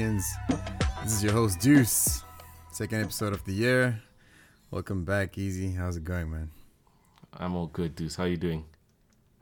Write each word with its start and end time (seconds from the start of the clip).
Opinions. 0.00 0.34
This 1.02 1.12
is 1.12 1.22
your 1.24 1.34
host 1.34 1.60
Deuce. 1.60 2.24
Second 2.72 3.02
episode 3.02 3.34
of 3.34 3.44
the 3.44 3.52
year. 3.52 4.00
Welcome 4.70 5.04
back, 5.04 5.36
Easy. 5.36 5.72
How's 5.74 5.98
it 5.98 6.04
going, 6.04 6.30
man? 6.30 6.50
I'm 7.34 7.54
all 7.54 7.66
good, 7.66 7.96
Deuce. 7.96 8.16
How 8.16 8.24
you 8.24 8.38
doing? 8.38 8.64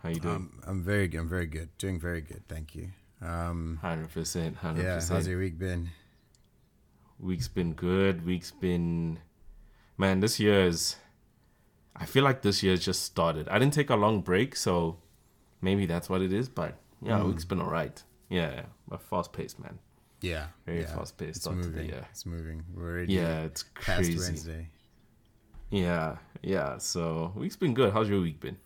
How 0.03 0.09
you 0.09 0.19
doing? 0.19 0.35
Um, 0.35 0.61
I'm 0.67 0.83
very, 0.83 1.07
good. 1.07 1.19
I'm 1.21 1.29
very 1.29 1.47
good. 1.47 1.69
Doing 1.79 2.01
very 2.01 2.21
good, 2.23 2.43
thank 2.49 2.75
you. 2.75 2.89
Um, 3.23 3.79
Hundred 3.81 4.11
percent, 4.11 4.57
hundred 4.57 4.83
yeah. 4.83 5.01
How's 5.09 5.29
your 5.29 5.39
week 5.39 5.61
been? 5.61 5.91
Week's 7.21 7.47
been 7.47 7.75
good. 7.75 8.27
Week's 8.27 8.51
been, 8.51 9.21
man. 9.97 10.19
This 10.19 10.41
year's. 10.41 10.97
I 11.95 12.05
feel 12.05 12.25
like 12.25 12.43
this 12.43 12.65
year's 12.65 12.85
just 12.85 13.05
started. 13.05 13.49
I 13.49 13.61
didn't 13.61 13.75
take 13.75 13.91
a 13.91 13.97
long 13.97 14.23
break, 14.23 14.57
so 14.57 14.97
maybe 15.63 15.87
that's 15.87 16.11
what 16.11 16.21
it 16.21 16.33
is. 16.33 16.49
But 16.49 16.75
yeah, 17.01 17.21
Mm. 17.21 17.29
week's 17.29 17.45
been 17.45 17.61
alright. 17.63 18.03
Yeah, 18.29 18.63
a 18.91 18.99
fast 18.99 19.33
pace, 19.33 19.57
man. 19.57 19.79
Yeah, 20.21 20.47
Very 20.67 20.81
yeah. 20.81 20.95
fast-paced 20.97 21.31
It's 21.37 21.41
start 21.43 21.57
to 21.59 21.63
the 21.63 21.69
moving. 21.71 21.87
year. 21.91 22.07
It's 22.11 22.27
moving. 22.27 22.65
We're 22.75 22.91
already 22.91 23.15
Yeah, 23.15 23.43
it's 23.43 23.65
past 23.75 23.85
crazy. 24.01 24.19
Wednesday. 24.19 24.69
Yeah, 25.71 26.17
yeah. 26.43 26.79
So 26.79 27.33
week's 27.37 27.57
been 27.57 27.75
good. 27.75 27.93
How's 27.93 28.09
your 28.09 28.21
week 28.21 28.41
been? 28.41 28.57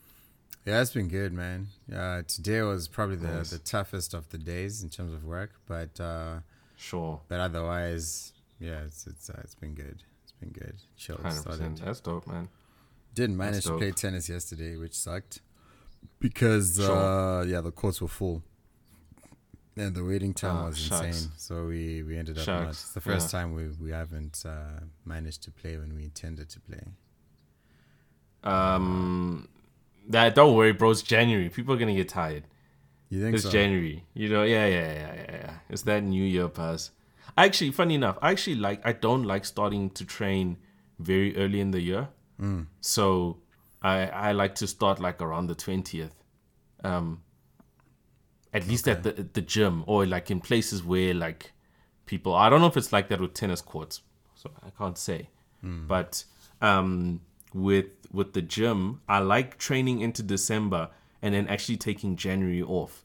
Yeah, 0.65 0.81
it's 0.81 0.93
been 0.93 1.09
good, 1.09 1.33
man. 1.33 1.67
Uh, 1.93 2.21
today 2.27 2.61
was 2.61 2.87
probably 2.87 3.17
the, 3.17 3.27
Nice. 3.27 3.49
the 3.51 3.57
toughest 3.59 4.13
of 4.13 4.29
the 4.29 4.37
days 4.37 4.81
in 4.81 4.89
terms 4.89 5.13
of 5.13 5.23
work, 5.25 5.51
but 5.67 5.99
uh, 5.99 6.39
Sure, 6.77 7.19
but 7.27 7.39
otherwise, 7.39 8.33
yeah, 8.59 8.79
it's 8.85 9.05
it's 9.05 9.29
uh, 9.29 9.39
it's 9.43 9.55
been 9.55 9.73
good. 9.75 10.03
It's 10.23 10.31
been 10.31 10.49
good. 10.51 10.75
Chill. 10.97 11.17
hundred. 11.21 11.77
That's 11.77 11.99
dope, 11.99 12.25
man. 12.27 12.47
Didn't 13.13 13.37
manage 13.37 13.65
to 13.65 13.77
play 13.77 13.91
tennis 13.91 14.27
yesterday, 14.29 14.75
which 14.77 14.93
sucked 14.95 15.41
because 16.19 16.77
Sure. 16.77 17.41
uh, 17.41 17.43
yeah, 17.43 17.61
the 17.61 17.71
courts 17.71 18.01
were 18.01 18.07
full, 18.07 18.41
and 19.75 19.95
the 19.95 20.03
waiting 20.03 20.33
time 20.33 20.57
Ah, 20.57 20.65
was 20.67 20.77
shucks. 20.77 21.05
insane. 21.05 21.31
So 21.37 21.65
we 21.67 22.03
we 22.03 22.17
ended 22.17 22.37
up 22.37 22.45
Shucks, 22.45 22.63
not. 22.63 22.69
It's 22.69 22.93
the 22.93 23.01
first 23.01 23.33
yeah. 23.33 23.39
time 23.39 23.53
we 23.53 23.67
we 23.81 23.91
haven't 23.91 24.43
uh, 24.45 24.79
managed 25.05 25.43
to 25.43 25.51
play 25.51 25.77
when 25.77 25.95
we 25.95 26.03
intended 26.03 26.49
to 26.49 26.59
play. 26.59 26.83
Um, 28.43 29.47
that 30.09 30.35
don't 30.35 30.55
worry, 30.55 30.73
bro. 30.73 30.91
It's 30.91 31.01
January. 31.01 31.49
People 31.49 31.73
are 31.73 31.77
gonna 31.77 31.93
get 31.95 32.09
tired. 32.09 32.43
You 33.09 33.21
think 33.21 33.35
It's 33.35 33.43
so? 33.43 33.51
January. 33.51 34.03
You 34.13 34.29
know, 34.29 34.43
yeah, 34.43 34.65
yeah, 34.65 34.93
yeah, 34.93 35.13
yeah, 35.15 35.31
yeah. 35.31 35.53
It's 35.69 35.83
that 35.83 36.03
New 36.03 36.23
Year 36.23 36.47
pass. 36.49 36.91
Actually, 37.37 37.71
funny 37.71 37.95
enough, 37.95 38.17
I 38.21 38.31
actually 38.31 38.55
like. 38.55 38.81
I 38.85 38.91
don't 38.93 39.23
like 39.23 39.45
starting 39.45 39.89
to 39.91 40.05
train 40.05 40.57
very 40.99 41.35
early 41.37 41.59
in 41.59 41.71
the 41.71 41.81
year. 41.81 42.09
Mm. 42.39 42.67
So 42.81 43.37
I 43.81 44.07
I 44.07 44.31
like 44.33 44.55
to 44.55 44.67
start 44.67 44.99
like 44.99 45.21
around 45.21 45.47
the 45.47 45.55
twentieth. 45.55 46.13
Um. 46.83 47.22
At 48.53 48.67
least 48.67 48.87
at 48.87 49.03
the 49.03 49.17
at 49.17 49.33
the 49.33 49.41
gym 49.41 49.83
or 49.87 50.05
like 50.05 50.29
in 50.29 50.39
places 50.39 50.83
where 50.83 51.13
like 51.13 51.51
people. 52.05 52.33
I 52.35 52.49
don't 52.49 52.61
know 52.61 52.67
if 52.67 52.77
it's 52.77 52.93
like 52.93 53.07
that 53.09 53.19
with 53.19 53.33
tennis 53.33 53.61
courts, 53.61 54.01
so 54.35 54.51
I 54.65 54.69
can't 54.77 54.97
say. 54.97 55.29
But 55.87 56.25
um, 56.61 57.21
with 57.53 57.85
with 58.11 58.33
the 58.33 58.41
gym, 58.41 59.01
I 59.07 59.19
like 59.19 59.57
training 59.57 60.01
into 60.01 60.21
December 60.21 60.89
and 61.21 61.33
then 61.33 61.47
actually 61.47 61.77
taking 61.77 62.15
January 62.15 62.61
off 62.61 63.03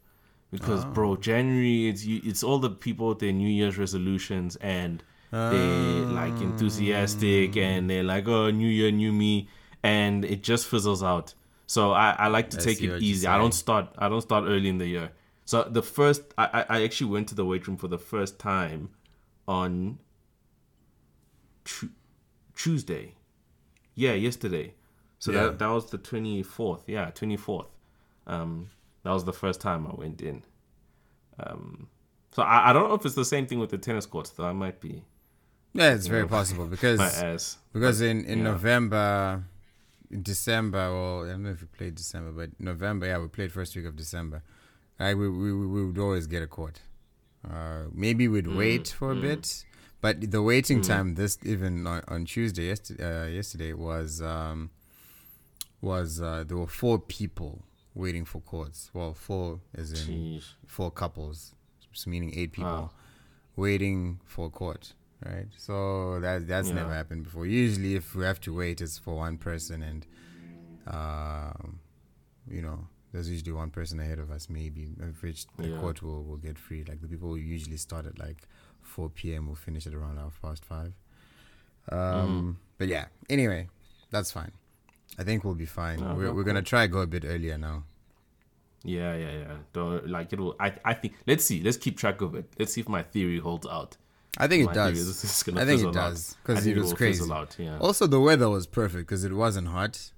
because 0.50 0.84
bro, 0.86 1.16
January 1.16 1.88
it's 1.88 2.04
you, 2.04 2.20
it's 2.24 2.42
all 2.42 2.58
the 2.58 2.70
people 2.70 3.08
with 3.08 3.20
their 3.20 3.32
New 3.32 3.48
Year's 3.48 3.78
resolutions 3.78 4.56
and 4.56 5.02
they're 5.30 6.06
like 6.06 6.32
enthusiastic 6.40 7.56
and 7.56 7.88
they're 7.88 8.02
like 8.04 8.26
oh 8.28 8.50
New 8.50 8.68
Year, 8.68 8.90
new 8.90 9.12
me, 9.12 9.48
and 9.82 10.24
it 10.24 10.42
just 10.42 10.66
fizzles 10.66 11.02
out. 11.02 11.34
So 11.66 11.92
I, 11.92 12.16
I 12.18 12.28
like 12.28 12.50
to 12.50 12.58
I 12.58 12.60
take 12.60 12.82
it 12.82 13.02
easy. 13.02 13.26
I 13.26 13.38
don't 13.38 13.52
start 13.54 13.88
I 13.98 14.08
don't 14.08 14.22
start 14.22 14.44
early 14.46 14.68
in 14.68 14.78
the 14.78 14.86
year. 14.86 15.10
So 15.48 15.62
the 15.62 15.82
first 15.82 16.20
I, 16.36 16.66
I 16.68 16.82
actually 16.82 17.10
went 17.10 17.26
to 17.28 17.34
the 17.34 17.42
weight 17.46 17.66
room 17.66 17.78
for 17.78 17.88
the 17.88 17.96
first 17.98 18.38
time 18.38 18.90
on 19.46 19.98
Tu- 21.64 21.88
Tuesday. 22.54 23.14
Yeah, 23.94 24.12
yesterday. 24.12 24.74
So 25.18 25.32
Yeah. 25.32 25.44
that 25.44 25.58
that 25.60 25.68
was 25.68 25.88
the 25.88 25.96
twenty 25.96 26.42
fourth. 26.42 26.82
Yeah, 26.86 27.10
twenty 27.12 27.38
fourth. 27.38 27.68
Um, 28.26 28.68
that 29.04 29.10
was 29.12 29.24
the 29.24 29.32
first 29.32 29.62
time 29.62 29.86
I 29.86 29.94
went 29.94 30.20
in. 30.20 30.42
Um, 31.40 31.88
so 32.32 32.42
I, 32.42 32.68
I 32.68 32.72
don't 32.74 32.86
know 32.90 32.94
if 32.96 33.06
it's 33.06 33.14
the 33.14 33.24
same 33.24 33.46
thing 33.46 33.58
with 33.58 33.70
the 33.70 33.78
tennis 33.78 34.04
courts 34.04 34.28
though. 34.28 34.44
I 34.44 34.52
might 34.52 34.82
be 34.82 35.02
Yeah, 35.72 35.94
it's 35.94 36.08
very 36.08 36.22
know, 36.24 36.28
possible 36.28 36.66
because 36.76 36.98
my 36.98 37.06
ass. 37.06 37.56
because 37.72 38.02
in 38.02 38.26
in 38.26 38.40
yeah. 38.40 38.44
November, 38.52 39.44
in 40.10 40.22
December, 40.22 40.92
well, 40.92 41.24
I 41.24 41.30
don't 41.30 41.44
know 41.44 41.50
if 41.56 41.62
we 41.62 41.68
played 41.68 41.94
December, 41.94 42.32
but 42.32 42.50
November, 42.60 43.06
yeah, 43.06 43.18
we 43.18 43.28
played 43.28 43.50
first 43.50 43.74
week 43.76 43.86
of 43.86 43.96
December. 43.96 44.42
Right, 44.98 45.14
we 45.16 45.28
we 45.28 45.52
we 45.54 45.86
would 45.86 45.98
always 45.98 46.26
get 46.26 46.42
a 46.42 46.46
court. 46.46 46.80
Uh, 47.48 47.84
maybe 47.92 48.26
we'd 48.26 48.46
Mm, 48.46 48.56
wait 48.56 48.88
for 48.88 49.12
a 49.12 49.16
bit, 49.16 49.64
but 50.00 50.30
the 50.32 50.42
waiting 50.42 50.80
time 50.80 51.14
this 51.14 51.38
even 51.44 51.86
on, 51.86 52.02
on 52.08 52.24
Tuesday 52.24 52.66
yesterday 52.66 53.04
uh, 53.04 53.26
yesterday 53.26 53.72
was 53.74 54.20
um 54.20 54.70
was 55.80 56.20
uh, 56.20 56.44
there 56.46 56.56
were 56.56 56.66
four 56.66 56.98
people 56.98 57.62
waiting 57.94 58.24
for 58.24 58.40
courts. 58.40 58.90
Well, 58.92 59.14
four 59.14 59.60
as 59.74 59.92
in 59.92 60.08
Jeez. 60.38 60.44
four 60.66 60.90
couples, 60.90 61.54
so 61.92 62.10
meaning 62.10 62.32
eight 62.36 62.52
people 62.52 62.68
Wow. 62.68 62.90
waiting 63.56 64.20
for 64.24 64.50
court, 64.50 64.94
right? 65.24 65.46
So 65.56 66.18
that 66.20 66.48
that's 66.48 66.68
Yeah. 66.68 66.74
never 66.74 66.92
happened 66.92 67.22
before. 67.24 67.46
Usually, 67.46 67.94
if 67.94 68.16
we 68.16 68.24
have 68.24 68.40
to 68.40 68.52
wait, 68.54 68.80
it's 68.80 68.98
for 68.98 69.14
one 69.16 69.38
person, 69.38 69.80
and 69.82 70.06
know, 70.86 70.90
there's 73.12 73.30
usually 73.30 73.52
one 73.52 73.70
person 73.70 74.00
ahead 74.00 74.18
of 74.18 74.30
us, 74.30 74.48
maybe, 74.50 74.90
of 75.00 75.22
which 75.22 75.46
the 75.56 75.68
Yeah. 75.68 75.78
court 75.80 76.02
will, 76.02 76.24
will 76.24 76.36
get 76.36 76.58
free. 76.58 76.84
Like 76.84 77.00
the 77.00 77.08
people 77.08 77.28
who 77.30 77.36
usually 77.36 77.76
start 77.78 78.06
at 78.06 78.18
like 78.18 78.46
4 78.82 79.08
p.m. 79.10 79.46
will 79.48 79.54
finish 79.54 79.86
at 79.86 79.94
around 79.94 80.16
half 80.18 80.40
past 80.42 80.64
five. 80.64 80.92
Um, 81.90 81.98
Mm-hmm. 81.98 82.50
But 82.78 82.88
yeah, 82.88 83.06
anyway, 83.28 83.68
that's 84.10 84.30
fine. 84.30 84.52
I 85.18 85.24
think 85.24 85.42
we'll 85.44 85.54
be 85.54 85.66
fine. 85.66 86.00
Oh, 86.02 86.14
we're 86.14 86.24
no, 86.26 86.32
we're 86.32 86.44
gonna 86.44 86.62
try 86.62 86.86
go 86.86 87.00
a 87.00 87.06
bit 87.06 87.24
earlier 87.26 87.58
now. 87.58 87.84
Yeah, 88.84 89.16
yeah, 89.16 89.32
yeah. 89.32 89.56
Don't 89.72 90.08
like 90.08 90.32
it 90.32 90.38
will. 90.38 90.54
I 90.60 90.74
I 90.84 90.94
think. 90.94 91.14
Let's 91.26 91.44
see. 91.44 91.60
Let's 91.62 91.76
keep 91.76 91.98
track 91.98 92.20
of 92.20 92.34
it. 92.36 92.46
Let's 92.58 92.72
see 92.74 92.82
if 92.82 92.88
my 92.88 93.02
theory 93.02 93.38
holds 93.40 93.66
out. 93.66 93.96
I 94.36 94.46
think 94.46 94.66
My 94.66 94.70
it 94.70 94.74
does. 94.74 94.98
is 94.98 95.06
this 95.22 95.24
is 95.48 95.56
I 95.56 95.64
think 95.64 95.82
it 95.82 95.92
does 95.92 96.36
because 96.44 96.64
it 96.66 96.76
was 96.76 96.92
crazy. 96.92 97.28
Out, 97.32 97.56
yeah. 97.58 97.78
Also, 97.80 98.06
the 98.06 98.20
weather 98.20 98.48
was 98.48 98.68
perfect 98.68 99.08
because 99.08 99.24
it 99.24 99.32
wasn't 99.32 99.66
hot, 99.68 100.12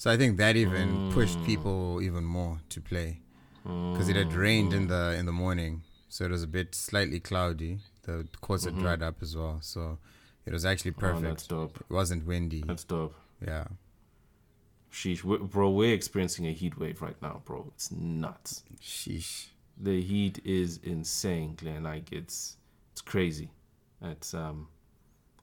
so 0.00 0.10
I 0.10 0.16
think 0.16 0.38
that 0.38 0.56
even 0.56 1.12
pushed 1.12 1.38
mm. 1.38 1.44
people 1.44 2.00
even 2.00 2.24
more 2.24 2.58
to 2.70 2.80
play 2.80 3.20
because 3.62 4.08
it 4.08 4.16
had 4.16 4.30
mm. 4.30 4.38
rained 4.38 4.72
in 4.72 4.86
the 4.86 5.14
in 5.18 5.26
the 5.26 5.32
morning, 5.32 5.82
so 6.08 6.24
it 6.24 6.30
was 6.30 6.42
a 6.42 6.46
bit 6.46 6.74
slightly 6.74 7.20
cloudy. 7.20 7.80
The 8.04 8.26
courts 8.40 8.64
had 8.64 8.78
dried 8.78 9.00
mm-hmm. 9.00 9.08
up 9.08 9.16
as 9.20 9.36
well, 9.36 9.58
so 9.60 9.98
it 10.46 10.54
was 10.54 10.64
actually 10.64 10.92
Oh, 11.02 11.20
that's 11.20 11.46
perfect. 11.46 11.48
dope. 11.50 11.76
it 11.76 11.92
wasn't 11.92 12.26
windy. 12.26 12.64
That's 12.66 12.84
dope. 12.84 13.14
yeah, 13.46 13.66
Sheesh, 14.90 15.22
we 15.22 15.36
bro. 15.36 15.68
We're 15.68 15.92
experiencing 15.92 16.46
a 16.46 16.52
heat 16.54 16.78
wave 16.78 17.02
right 17.02 17.20
now, 17.20 17.42
bro. 17.44 17.66
It's 17.74 17.92
nuts. 17.92 18.62
sheesh. 18.80 19.48
The 19.76 20.00
heat 20.00 20.40
is 20.46 20.80
insane, 20.82 21.56
Glenn. 21.56 21.82
Like 21.82 22.10
it's 22.10 22.56
it's 22.92 23.02
crazy. 23.02 23.50
It's 24.00 24.32
um. 24.32 24.68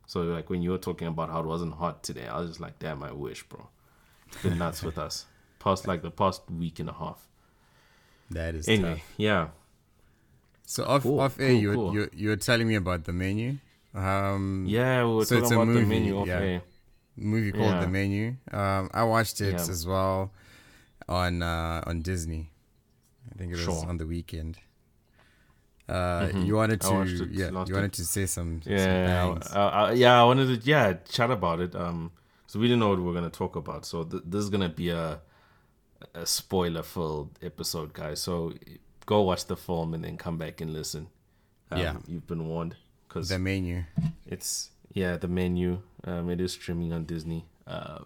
So 0.07 0.21
like 0.21 0.49
when 0.49 0.63
you 0.63 0.71
were 0.71 0.79
talking 0.79 1.07
about 1.07 1.29
how 1.29 1.41
it 1.41 1.45
wasn't 1.45 1.75
hot 1.75 2.01
today, 2.01 2.25
I 2.25 2.39
was 2.39 2.49
just 2.49 2.59
like, 2.59 2.79
damn, 2.79 3.03
I 3.03 3.11
wish, 3.11 3.43
bro. 3.43 3.69
It's 4.27 4.41
been 4.43 4.57
nuts 4.57 4.83
with 4.83 4.97
us. 4.97 5.25
Past 5.59 5.87
like 5.87 6.01
the 6.01 6.11
past 6.11 6.41
week 6.49 6.79
and 6.79 6.89
a 6.89 6.93
half. 6.93 7.19
That 8.31 8.55
is 8.55 8.67
Anyway, 8.67 8.95
tough. 8.95 9.13
yeah. 9.17 9.47
So 10.65 10.83
off 10.85 11.03
Cool, 11.03 11.19
off 11.21 11.39
air, 11.39 11.49
cool, 11.49 11.57
you 11.61 11.67
were 11.69 11.75
cool. 11.75 11.93
you 11.93 12.09
you 12.13 12.29
were 12.29 12.35
telling 12.35 12.67
me 12.67 12.75
about 12.75 13.05
the 13.05 13.13
menu. 13.13 13.57
Um, 13.95 14.65
Yeah, 14.67 15.05
we 15.05 15.15
were 15.15 15.25
So 15.25 15.37
it's 15.37 15.49
talking 15.49 15.57
a 15.57 15.61
about 15.61 15.67
movie, 15.73 15.81
the 15.81 15.87
menu 15.89 16.17
off 16.19 16.27
yeah. 16.27 16.39
air. 16.39 16.61
movie 17.15 17.51
called 17.51 17.65
Yeah. 17.71 17.79
The 17.81 17.87
Menu. 17.87 18.35
Um, 18.51 18.89
I 18.93 19.03
watched 19.03 19.41
it 19.41 19.53
Yeah. 19.53 19.61
as 19.73 19.87
well 19.87 20.31
on 21.09 21.41
uh, 21.41 21.81
on 21.87 22.01
Disney. 22.01 22.51
I 23.31 23.37
think 23.37 23.51
it 23.53 23.55
was 23.55 23.63
Sure. 23.63 23.85
on 23.89 23.97
the 23.97 24.05
weekend. 24.05 24.57
Uh, 25.89 26.27
Mhm. 26.27 26.45
You 26.45 26.55
wanted 26.55 26.81
to, 26.81 27.27
yeah, 27.31 27.49
last 27.49 27.69
you 27.69 27.75
wanted 27.75 27.93
to 27.93 28.05
say 28.05 28.25
some, 28.25 28.61
some 28.61 28.73
Yeah, 28.73 29.05
bangs. 29.07 29.47
uh, 29.55 29.59
uh, 29.59 29.93
yeah. 29.95 30.19
I 30.21 30.25
wanted 30.25 30.47
to, 30.61 30.69
yeah, 30.69 30.93
chat 31.09 31.31
about 31.31 31.61
it. 31.61 31.73
Um, 31.75 32.11
so 32.47 32.59
we 32.59 32.67
didn't 32.67 32.79
know 32.79 32.89
what 32.89 32.97
we 32.97 33.03
were 33.05 33.13
gonna 33.13 33.29
talk 33.29 33.55
about. 33.55 33.85
So 33.85 34.03
th- 34.03 34.23
this 34.25 34.43
is 34.43 34.49
gonna 34.49 34.69
be 34.69 34.89
a 34.89 35.21
a 36.13 36.25
spoiler 36.25 36.83
filled 36.83 37.37
episode, 37.41 37.93
guys. 37.93 38.21
So 38.21 38.53
go 39.05 39.21
watch 39.21 39.45
the 39.45 39.55
film 39.57 39.93
and 39.93 40.03
then 40.03 40.17
come 40.17 40.37
back 40.37 40.61
and 40.61 40.71
listen. 40.73 41.07
Um, 41.71 41.79
Yeah. 41.79 41.97
you've 42.07 42.27
been 42.27 42.47
warned 42.47 42.75
because 43.07 43.29
the 43.29 43.39
menu. 43.39 43.83
it's 44.25 44.71
yeah 44.93 45.17
the 45.17 45.27
menu. 45.27 45.81
Um, 46.03 46.29
it 46.29 46.39
is 46.41 46.51
streaming 46.53 46.93
on 46.93 47.05
Disney. 47.05 47.45
Uh, 47.65 48.05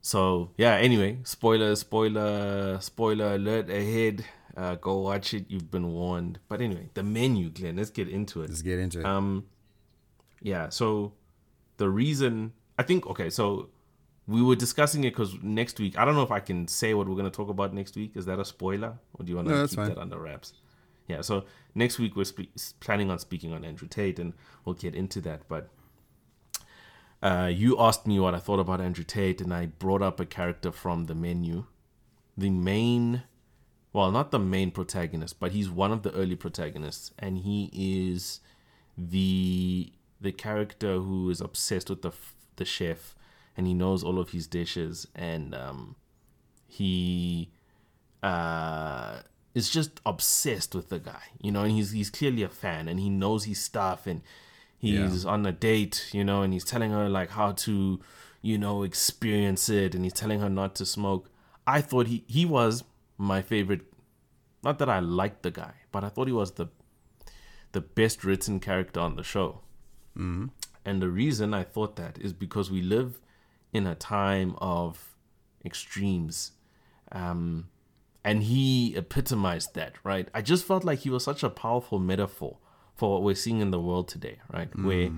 so 0.00 0.50
yeah. 0.56 0.74
Anyway, 0.76 1.18
spoiler, 1.24 1.74
spoiler, 1.76 2.78
spoiler 2.80 3.34
alert 3.34 3.68
ahead. 3.70 4.24
Uh, 4.56 4.76
go 4.76 4.98
watch 5.00 5.34
it. 5.34 5.46
You've 5.48 5.70
been 5.70 5.88
warned. 5.92 6.38
But 6.48 6.60
anyway, 6.60 6.88
the 6.94 7.02
menu, 7.02 7.50
Glenn. 7.50 7.76
Let's 7.76 7.90
get 7.90 8.08
into 8.08 8.42
it. 8.42 8.50
Let's 8.50 8.62
get 8.62 8.78
into 8.78 9.00
it. 9.00 9.06
Um, 9.06 9.46
yeah. 10.40 10.68
So 10.68 11.12
the 11.78 11.88
reason 11.90 12.52
I 12.78 12.82
think 12.82 13.06
okay, 13.06 13.30
so 13.30 13.68
we 14.26 14.42
were 14.42 14.56
discussing 14.56 15.04
it 15.04 15.10
because 15.10 15.34
next 15.42 15.78
week 15.78 15.98
I 15.98 16.04
don't 16.04 16.14
know 16.14 16.22
if 16.22 16.30
I 16.30 16.40
can 16.40 16.66
say 16.68 16.94
what 16.94 17.08
we're 17.08 17.16
gonna 17.16 17.30
talk 17.30 17.48
about 17.48 17.72
next 17.74 17.94
week. 17.96 18.12
Is 18.16 18.26
that 18.26 18.38
a 18.38 18.44
spoiler, 18.44 18.98
or 19.14 19.24
do 19.24 19.30
you 19.30 19.36
want 19.36 19.48
to 19.48 19.54
No, 19.54 19.66
keep 19.66 19.76
fine. 19.76 19.88
that 19.90 19.98
under 19.98 20.18
wraps? 20.18 20.54
yeah. 21.06 21.20
So 21.20 21.44
next 21.74 21.98
week 21.98 22.16
we're 22.16 22.24
spe- 22.24 22.80
planning 22.80 23.10
on 23.10 23.18
speaking 23.18 23.52
on 23.52 23.64
Andrew 23.64 23.86
Tate, 23.88 24.18
and 24.18 24.32
we'll 24.64 24.74
get 24.74 24.94
into 24.94 25.20
that. 25.22 25.46
But 25.48 25.68
uh, 27.22 27.50
you 27.52 27.78
asked 27.78 28.06
me 28.06 28.18
what 28.18 28.34
I 28.34 28.38
thought 28.38 28.60
about 28.60 28.80
Andrew 28.80 29.04
Tate, 29.04 29.40
and 29.40 29.52
I 29.52 29.66
brought 29.66 30.02
up 30.02 30.20
a 30.20 30.26
character 30.26 30.70
from 30.72 31.04
the 31.04 31.14
menu, 31.14 31.64
the 32.36 32.50
main, 32.50 33.22
well, 33.92 34.10
not 34.10 34.30
the 34.30 34.38
main 34.38 34.70
protagonist, 34.70 35.38
but 35.40 35.52
he's 35.52 35.70
one 35.70 35.92
of 35.92 36.02
the 36.02 36.12
early 36.12 36.36
protagonists, 36.36 37.12
and 37.18 37.38
he 37.38 37.70
is 37.72 38.40
the 38.98 39.92
the 40.20 40.32
character 40.32 40.98
who 41.00 41.28
is 41.28 41.40
obsessed 41.42 41.90
with 41.90 42.00
the 42.02 42.12
the 42.56 42.64
chef, 42.64 43.14
and 43.56 43.66
he 43.66 43.74
knows 43.74 44.02
all 44.02 44.18
of 44.18 44.30
his 44.30 44.46
dishes, 44.46 45.06
and 45.14 45.54
um, 45.54 45.96
he 46.66 47.50
uh 48.22 49.18
is 49.54 49.70
just 49.70 50.00
obsessed 50.04 50.74
with 50.74 50.88
the 50.88 50.98
guy, 50.98 51.22
you 51.40 51.52
know, 51.52 51.62
and 51.62 51.72
he's 51.72 51.92
he's 51.92 52.10
clearly 52.10 52.42
a 52.42 52.48
fan, 52.48 52.88
and 52.88 52.98
he 52.98 53.08
knows 53.08 53.44
his 53.44 53.60
stuff, 53.60 54.06
and 54.06 54.22
he's 54.76 55.24
yeah. 55.24 55.30
on 55.30 55.46
a 55.46 55.52
date, 55.52 56.08
you 56.12 56.24
know, 56.24 56.42
and 56.42 56.52
he's 56.52 56.64
telling 56.64 56.90
her 56.90 57.08
like 57.08 57.30
how 57.30 57.52
to, 57.52 58.00
you 58.42 58.58
know, 58.58 58.82
experience 58.82 59.68
it, 59.68 59.94
and 59.94 60.04
he's 60.04 60.12
telling 60.12 60.40
her 60.40 60.50
not 60.50 60.74
to 60.76 60.84
smoke. 60.84 61.30
I 61.66 61.80
thought 61.80 62.08
he 62.08 62.24
he 62.26 62.44
was 62.44 62.84
my 63.16 63.42
favorite. 63.42 63.82
Not 64.62 64.78
that 64.78 64.88
I 64.88 64.98
liked 64.98 65.42
the 65.42 65.50
guy, 65.50 65.74
but 65.92 66.04
I 66.04 66.08
thought 66.08 66.26
he 66.26 66.32
was 66.32 66.52
the 66.52 66.66
the 67.72 67.80
best 67.80 68.24
written 68.24 68.60
character 68.60 69.00
on 69.00 69.16
the 69.16 69.22
show. 69.22 69.60
Mm-hmm. 70.16 70.46
And 70.84 71.00
the 71.00 71.08
reason 71.08 71.54
I 71.54 71.64
thought 71.64 71.96
that 71.96 72.18
is 72.18 72.32
because 72.32 72.70
we 72.70 72.82
live 72.82 73.20
in 73.72 73.86
a 73.86 73.94
time 73.94 74.54
of 74.58 75.16
extremes. 75.64 76.52
Um, 77.12 77.68
and 78.24 78.42
he 78.44 78.94
epitomized 78.96 79.74
that, 79.74 79.94
right? 80.02 80.28
I 80.32 80.40
just 80.42 80.64
felt 80.64 80.84
like 80.84 81.00
he 81.00 81.10
was 81.10 81.24
such 81.24 81.42
a 81.42 81.50
powerful 81.50 81.98
metaphor 81.98 82.58
for 82.94 83.12
what 83.12 83.22
we're 83.22 83.34
seeing 83.34 83.60
in 83.60 83.70
the 83.70 83.80
world 83.80 84.08
today, 84.08 84.38
right? 84.52 84.70
Mm. 84.70 84.84
Where 84.84 85.10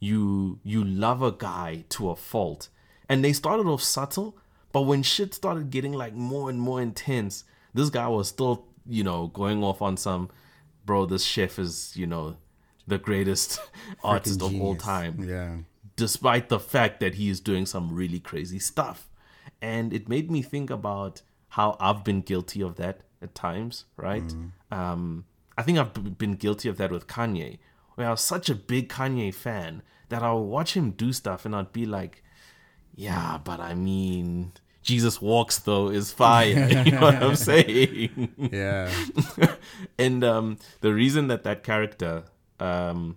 you 0.00 0.58
you 0.62 0.84
love 0.84 1.22
a 1.22 1.32
guy 1.32 1.84
to 1.90 2.10
a 2.10 2.16
fault, 2.16 2.68
and 3.08 3.24
they 3.24 3.32
started 3.32 3.66
off 3.66 3.82
subtle, 3.82 4.36
but 4.72 4.82
when 4.82 5.02
shit 5.02 5.34
started 5.34 5.70
getting 5.70 5.92
like 5.92 6.14
more 6.14 6.50
and 6.50 6.60
more 6.60 6.80
intense, 6.80 7.44
this 7.74 7.90
guy 7.90 8.08
was 8.08 8.28
still 8.28 8.66
you 8.86 9.04
know 9.04 9.28
going 9.28 9.62
off 9.62 9.82
on 9.82 9.96
some, 9.96 10.30
bro. 10.84 11.06
This 11.06 11.24
chef 11.24 11.58
is 11.58 11.96
you 11.96 12.06
know 12.06 12.36
the 12.88 12.98
greatest 12.98 13.60
artist 14.04 14.42
of 14.42 14.60
all 14.60 14.74
time. 14.74 15.22
Yeah. 15.22 15.56
Despite 15.96 16.48
the 16.48 16.60
fact 16.60 17.00
that 17.00 17.14
he 17.14 17.28
is 17.28 17.40
doing 17.40 17.66
some 17.66 17.92
really 17.92 18.20
crazy 18.20 18.58
stuff, 18.58 19.08
and 19.60 19.92
it 19.92 20.08
made 20.08 20.30
me 20.30 20.42
think 20.42 20.70
about 20.70 21.22
how 21.50 21.76
I've 21.80 22.04
been 22.04 22.20
guilty 22.20 22.62
of 22.62 22.76
that 22.76 23.00
at 23.20 23.34
times, 23.34 23.84
right? 23.96 24.22
Mm. 24.22 24.52
Um, 24.70 25.24
I 25.56 25.62
think 25.62 25.78
I've 25.78 26.18
been 26.18 26.34
guilty 26.34 26.68
of 26.68 26.76
that 26.78 26.92
with 26.92 27.06
Kanye, 27.06 27.58
where 27.94 28.06
I 28.06 28.10
was 28.10 28.20
such 28.20 28.48
a 28.48 28.54
big 28.54 28.88
Kanye 28.88 29.34
fan 29.34 29.82
that 30.08 30.22
I 30.22 30.32
would 30.32 30.42
watch 30.42 30.74
him 30.74 30.92
do 30.92 31.12
stuff 31.12 31.44
and 31.44 31.54
I'd 31.54 31.72
be 31.72 31.84
like, 31.84 32.22
yeah, 32.94 33.38
but 33.42 33.60
I 33.60 33.74
mean, 33.74 34.52
Jesus 34.82 35.20
Walks 35.20 35.58
though 35.58 35.88
is 35.88 36.12
fire. 36.24 36.68
you 36.84 36.92
know 36.92 37.00
what 37.00 37.22
I'm 37.22 37.36
saying? 37.36 38.34
Yeah. 38.52 38.92
and 39.98 40.22
um, 40.22 40.58
the 40.80 40.94
reason 40.94 41.28
that 41.28 41.42
that 41.42 41.62
character, 41.62 42.24
um, 42.60 43.16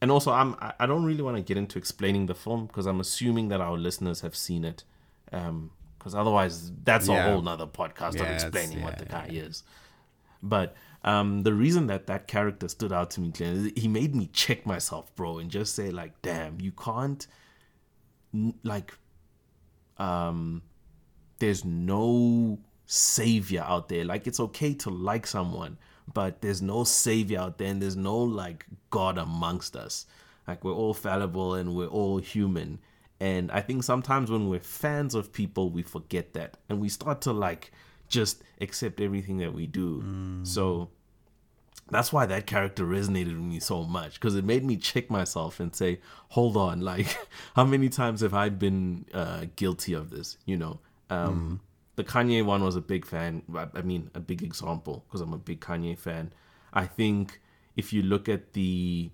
and 0.00 0.10
also 0.10 0.32
I'm 0.32 0.56
I 0.78 0.86
don't 0.86 1.04
really 1.04 1.22
want 1.22 1.36
to 1.36 1.42
get 1.42 1.56
into 1.56 1.78
explaining 1.78 2.26
the 2.26 2.34
film 2.34 2.66
because 2.66 2.86
I'm 2.86 3.00
assuming 3.00 3.48
that 3.48 3.60
our 3.60 3.76
listeners 3.76 4.20
have 4.20 4.36
seen 4.36 4.64
it, 4.64 4.84
because 5.24 6.14
um, 6.14 6.20
otherwise 6.20 6.72
that's 6.84 7.08
yeah. 7.08 7.26
a 7.26 7.30
whole 7.30 7.42
nother 7.42 7.66
podcast 7.66 8.14
yeah, 8.16 8.22
of 8.24 8.30
explaining 8.30 8.78
yeah, 8.78 8.84
what 8.84 8.98
the 8.98 9.04
guy 9.04 9.28
is. 9.30 9.62
But 10.42 10.76
um, 11.04 11.42
the 11.42 11.52
reason 11.52 11.86
that 11.88 12.06
that 12.06 12.26
character 12.28 12.68
stood 12.68 12.92
out 12.92 13.10
to 13.12 13.20
me, 13.20 13.30
Glenn, 13.30 13.72
he 13.76 13.88
made 13.88 14.14
me 14.14 14.28
check 14.32 14.66
myself, 14.66 15.14
bro, 15.16 15.38
and 15.38 15.50
just 15.50 15.74
say 15.74 15.90
like, 15.90 16.20
damn, 16.22 16.60
you 16.60 16.72
can't, 16.72 17.26
like, 18.62 18.92
um, 19.98 20.62
there's 21.38 21.64
no 21.64 22.58
savior 22.86 23.64
out 23.66 23.88
there. 23.88 24.04
Like, 24.04 24.26
it's 24.26 24.40
okay 24.40 24.74
to 24.74 24.90
like 24.90 25.26
someone, 25.26 25.78
but 26.12 26.40
there's 26.40 26.62
no 26.62 26.84
savior 26.84 27.40
out 27.40 27.58
there, 27.58 27.68
and 27.68 27.82
there's 27.82 27.96
no 27.96 28.16
like 28.16 28.66
God 28.90 29.18
amongst 29.18 29.76
us. 29.76 30.06
Like, 30.46 30.64
we're 30.64 30.72
all 30.72 30.94
fallible 30.94 31.54
and 31.54 31.74
we're 31.74 31.88
all 31.88 32.16
human. 32.16 32.78
And 33.20 33.50
I 33.50 33.60
think 33.60 33.82
sometimes 33.82 34.30
when 34.30 34.48
we're 34.48 34.60
fans 34.60 35.14
of 35.14 35.32
people, 35.32 35.70
we 35.70 35.82
forget 35.82 36.32
that, 36.34 36.56
and 36.68 36.80
we 36.80 36.88
start 36.88 37.20
to 37.22 37.32
like 37.32 37.72
just 38.08 38.42
accept 38.60 39.00
everything 39.00 39.38
that 39.38 39.52
we 39.52 39.66
do. 39.66 40.02
Mm. 40.02 40.46
So 40.46 40.88
that's 41.90 42.12
why 42.12 42.26
that 42.26 42.46
character 42.46 42.84
resonated 42.84 43.34
with 43.34 43.44
me 43.44 43.60
so 43.60 43.82
much 43.82 44.14
because 44.14 44.34
it 44.34 44.44
made 44.44 44.64
me 44.64 44.76
check 44.76 45.10
myself 45.10 45.60
and 45.60 45.74
say, 45.74 46.00
hold 46.28 46.56
on, 46.56 46.80
like 46.92 47.16
how 47.54 47.64
many 47.64 47.88
times 47.88 48.20
have 48.20 48.34
I 48.34 48.48
been 48.48 49.06
uh, 49.12 49.46
guilty 49.56 49.94
of 49.94 50.10
this? 50.10 50.36
You 50.46 50.56
know, 50.56 50.80
um, 51.10 51.60
mm. 51.60 51.67
The 51.98 52.04
Kanye 52.04 52.44
one 52.44 52.62
was 52.62 52.76
a 52.76 52.80
big 52.80 53.04
fan. 53.04 53.42
I 53.74 53.82
mean, 53.82 54.08
a 54.14 54.20
big 54.20 54.44
example 54.44 55.04
because 55.08 55.20
I'm 55.20 55.32
a 55.32 55.38
big 55.38 55.60
Kanye 55.60 55.98
fan. 55.98 56.32
I 56.72 56.86
think 56.86 57.40
if 57.76 57.92
you 57.92 58.02
look 58.02 58.28
at 58.28 58.52
the 58.52 59.10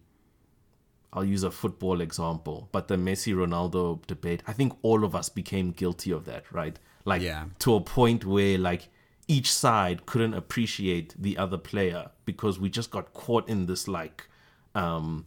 I'll 1.11 1.25
use 1.25 1.45
a 1.45 1.51
football 1.51 2.03
example, 2.03 2.69
but 2.73 2.89
the 2.89 2.97
Messi 2.97 3.35
Ronaldo 3.35 4.07
debate, 4.07 4.43
I 4.47 4.53
think 4.53 4.77
all 4.83 5.03
of 5.03 5.17
us 5.17 5.31
became 5.31 5.71
guilty 5.71 6.11
of 6.11 6.27
that, 6.27 6.45
right? 6.53 6.79
Like 7.07 7.23
yeah. 7.23 7.47
to 7.61 7.75
a 7.75 7.81
point 7.81 8.27
where 8.27 8.59
like 8.59 8.89
each 9.29 9.51
side 9.51 10.05
couldn't 10.05 10.35
appreciate 10.35 11.15
the 11.19 11.39
other 11.39 11.57
player 11.57 12.11
because 12.27 12.61
we 12.61 12.69
just 12.69 12.91
got 12.91 13.15
caught 13.15 13.49
in 13.49 13.65
this 13.65 13.89
like 13.89 14.29
um 14.75 15.25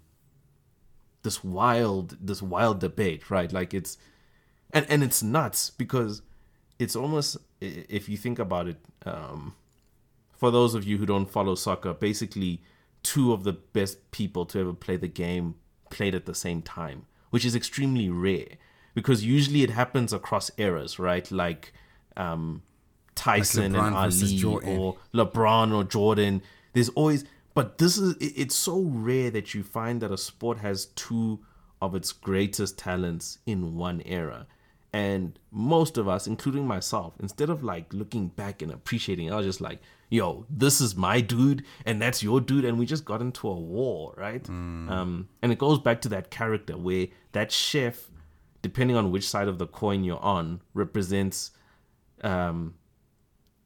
this 1.24 1.44
wild 1.44 2.18
this 2.22 2.44
wild 2.44 2.80
debate, 2.82 3.32
right? 3.32 3.52
Like 3.52 3.74
it's 3.74 3.98
and 4.72 4.86
and 4.92 5.02
it's 5.02 5.24
nuts 5.24 5.72
because 5.72 6.22
it's 6.80 6.96
almost 6.96 7.38
if 7.62 8.08
you 8.08 8.18
think 8.18 8.40
about 8.40 8.68
it 8.68 8.78
um 9.06 9.56
for 10.38 10.52
those 10.52 10.76
of 10.76 10.84
you 10.84 10.98
who 10.98 11.06
don't 11.06 11.26
follow 11.26 11.56
soccer, 11.56 11.94
basically 11.94 12.62
two 13.02 13.34
of 13.34 13.44
the 13.44 13.54
best 13.54 14.12
people 14.12 14.46
to 14.46 14.60
ever 14.60 14.74
play 14.74 14.96
the 14.96 15.08
game 15.08 15.56
played 15.90 16.14
at 16.14 16.26
the 16.26 16.36
same 16.36 16.62
time, 16.62 17.08
which 17.32 17.44
is 17.44 17.56
extremely 17.56 18.10
rare 18.10 18.58
because 18.94 19.24
usually 19.24 19.64
it 19.64 19.70
happens 19.70 20.14
across 20.14 20.52
eras, 20.58 21.00
right? 21.00 21.30
Like 21.32 21.74
um, 22.16 22.62
Tyson 23.16 23.74
like 23.74 23.84
and 23.84 23.96
Ali 23.96 24.44
or 24.44 24.98
LeBron 25.14 25.72
or 25.72 25.84
Jordan. 25.84 26.42
There's 26.74 26.90
always, 26.90 27.26
but 27.54 27.78
this 27.78 27.98
is 27.98 28.16
it's 28.20 28.56
so 28.56 28.82
rare 28.82 29.32
that 29.32 29.54
you 29.54 29.64
find 29.64 30.02
that 30.02 30.12
a 30.12 30.18
sport 30.18 30.60
has 30.60 30.88
two 30.88 31.40
of 31.82 31.96
its 31.96 32.12
greatest 32.12 32.78
talents 32.78 33.40
in 33.46 33.76
one 33.76 34.02
era. 34.06 34.48
And 34.98 35.38
most 35.52 36.00
of 36.00 36.08
us, 36.08 36.26
including 36.26 36.66
myself, 36.66 37.14
instead 37.20 37.52
of 37.52 37.64
like 37.64 37.94
looking 37.94 38.30
back 38.30 38.64
and 38.64 38.72
appreciating, 38.72 39.32
I 39.32 39.36
was 39.36 39.46
just 39.46 39.62
like, 39.62 39.80
yo, 40.10 40.48
this 40.50 40.82
is 40.82 40.96
my 40.96 41.22
dude 41.22 41.64
and 41.86 42.02
that's 42.02 42.24
your 42.24 42.42
dude. 42.42 42.66
And 42.66 42.80
we 42.80 42.88
just 42.88 43.06
got 43.06 43.22
into 43.22 43.48
a 43.48 43.54
war, 43.54 44.16
right? 44.18 44.42
Mm. 44.42 44.90
Um, 44.90 45.30
and 45.44 45.52
it 45.52 45.60
goes 45.60 45.78
back 45.78 46.02
to 46.02 46.10
that 46.10 46.32
character 46.32 46.76
where 46.76 47.10
that 47.34 47.52
chef, 47.52 48.08
depending 48.64 48.96
on 48.96 49.12
which 49.12 49.30
side 49.30 49.48
of 49.48 49.60
the 49.60 49.68
coin 49.68 50.04
you're 50.04 50.24
on, 50.24 50.62
represents 50.74 51.52
um, 52.24 52.74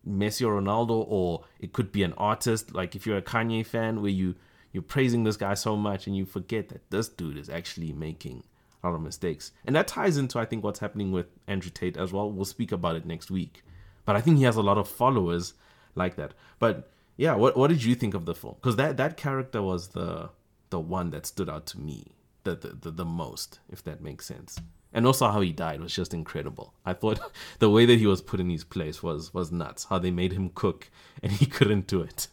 Messi 0.06 0.46
or 0.46 0.62
Ronaldo, 0.62 1.06
or 1.08 1.46
it 1.62 1.72
could 1.72 1.94
be 1.94 2.04
an 2.04 2.12
artist. 2.18 2.76
Like 2.76 2.94
if 2.94 3.08
you're 3.08 3.20
a 3.20 3.22
Kanye 3.22 3.66
fan, 3.66 4.02
where 4.02 4.12
you 4.12 4.36
you're 4.74 4.84
praising 4.84 5.24
this 5.24 5.38
guy 5.38 5.54
so 5.54 5.78
much 5.78 6.08
and 6.08 6.18
you 6.18 6.26
forget 6.26 6.68
that 6.70 6.90
this 6.92 7.08
dude 7.08 7.38
is 7.38 7.50
actually 7.50 7.94
making 7.94 8.44
a 8.84 8.88
lot 8.88 8.96
of 8.96 9.02
mistakes, 9.02 9.52
and 9.66 9.76
that 9.76 9.88
ties 9.88 10.18
into 10.18 10.40
I 10.40 10.46
think 10.46 10.64
what's 10.64 10.80
happening 10.80 11.12
with 11.12 11.28
Andrew 11.48 11.72
Tate 11.72 11.98
as 11.98 12.12
well. 12.12 12.32
We'll 12.32 12.46
speak 12.46 12.72
about 12.72 12.96
it 12.96 13.06
next 13.06 13.32
week, 13.32 13.64
but 14.06 14.16
I 14.16 14.22
think 14.22 14.38
he 14.38 14.44
has 14.44 14.56
a 14.56 14.62
lot 14.62 14.78
of 14.78 14.88
followers 14.88 15.54
like 15.96 16.16
that. 16.16 16.34
But 16.60 16.92
yeah, 17.18 17.36
what 17.36 17.58
what 17.58 17.70
did 17.70 17.84
you 17.84 17.96
think 17.96 18.14
of 18.14 18.26
the 18.26 18.36
film? 18.36 18.56
Because 18.56 18.76
that 18.78 18.98
that 18.98 19.18
character 19.18 19.62
was 19.62 19.90
the 19.90 20.30
the 20.70 20.80
one 20.80 21.10
that 21.12 21.26
stood 21.26 21.50
out 21.50 21.66
to 21.68 21.80
me 21.80 22.16
the, 22.44 22.56
the 22.56 22.70
the, 22.70 22.92
the 22.92 23.06
most, 23.06 23.60
if 23.70 23.84
that 23.84 24.02
makes 24.02 24.26
sense 24.26 24.60
and 24.94 25.06
also 25.06 25.30
how 25.30 25.42
he 25.42 25.52
died 25.52 25.82
was 25.82 25.94
just 25.94 26.14
incredible. 26.14 26.74
I 26.86 26.94
thought 26.94 27.20
the 27.60 27.70
way 27.70 27.86
that 27.86 28.00
he 28.00 28.08
was 28.08 28.22
put 28.22 28.40
in 28.40 28.50
his 28.50 28.64
place 28.64 29.02
was 29.02 29.34
was 29.34 29.52
nuts. 29.52 29.86
How 29.86 30.00
they 30.00 30.12
made 30.12 30.34
him 30.34 30.52
cook 30.54 30.90
and 31.24 31.32
he 31.32 31.46
couldn't 31.58 31.88
do 31.88 32.02
it. 32.02 32.28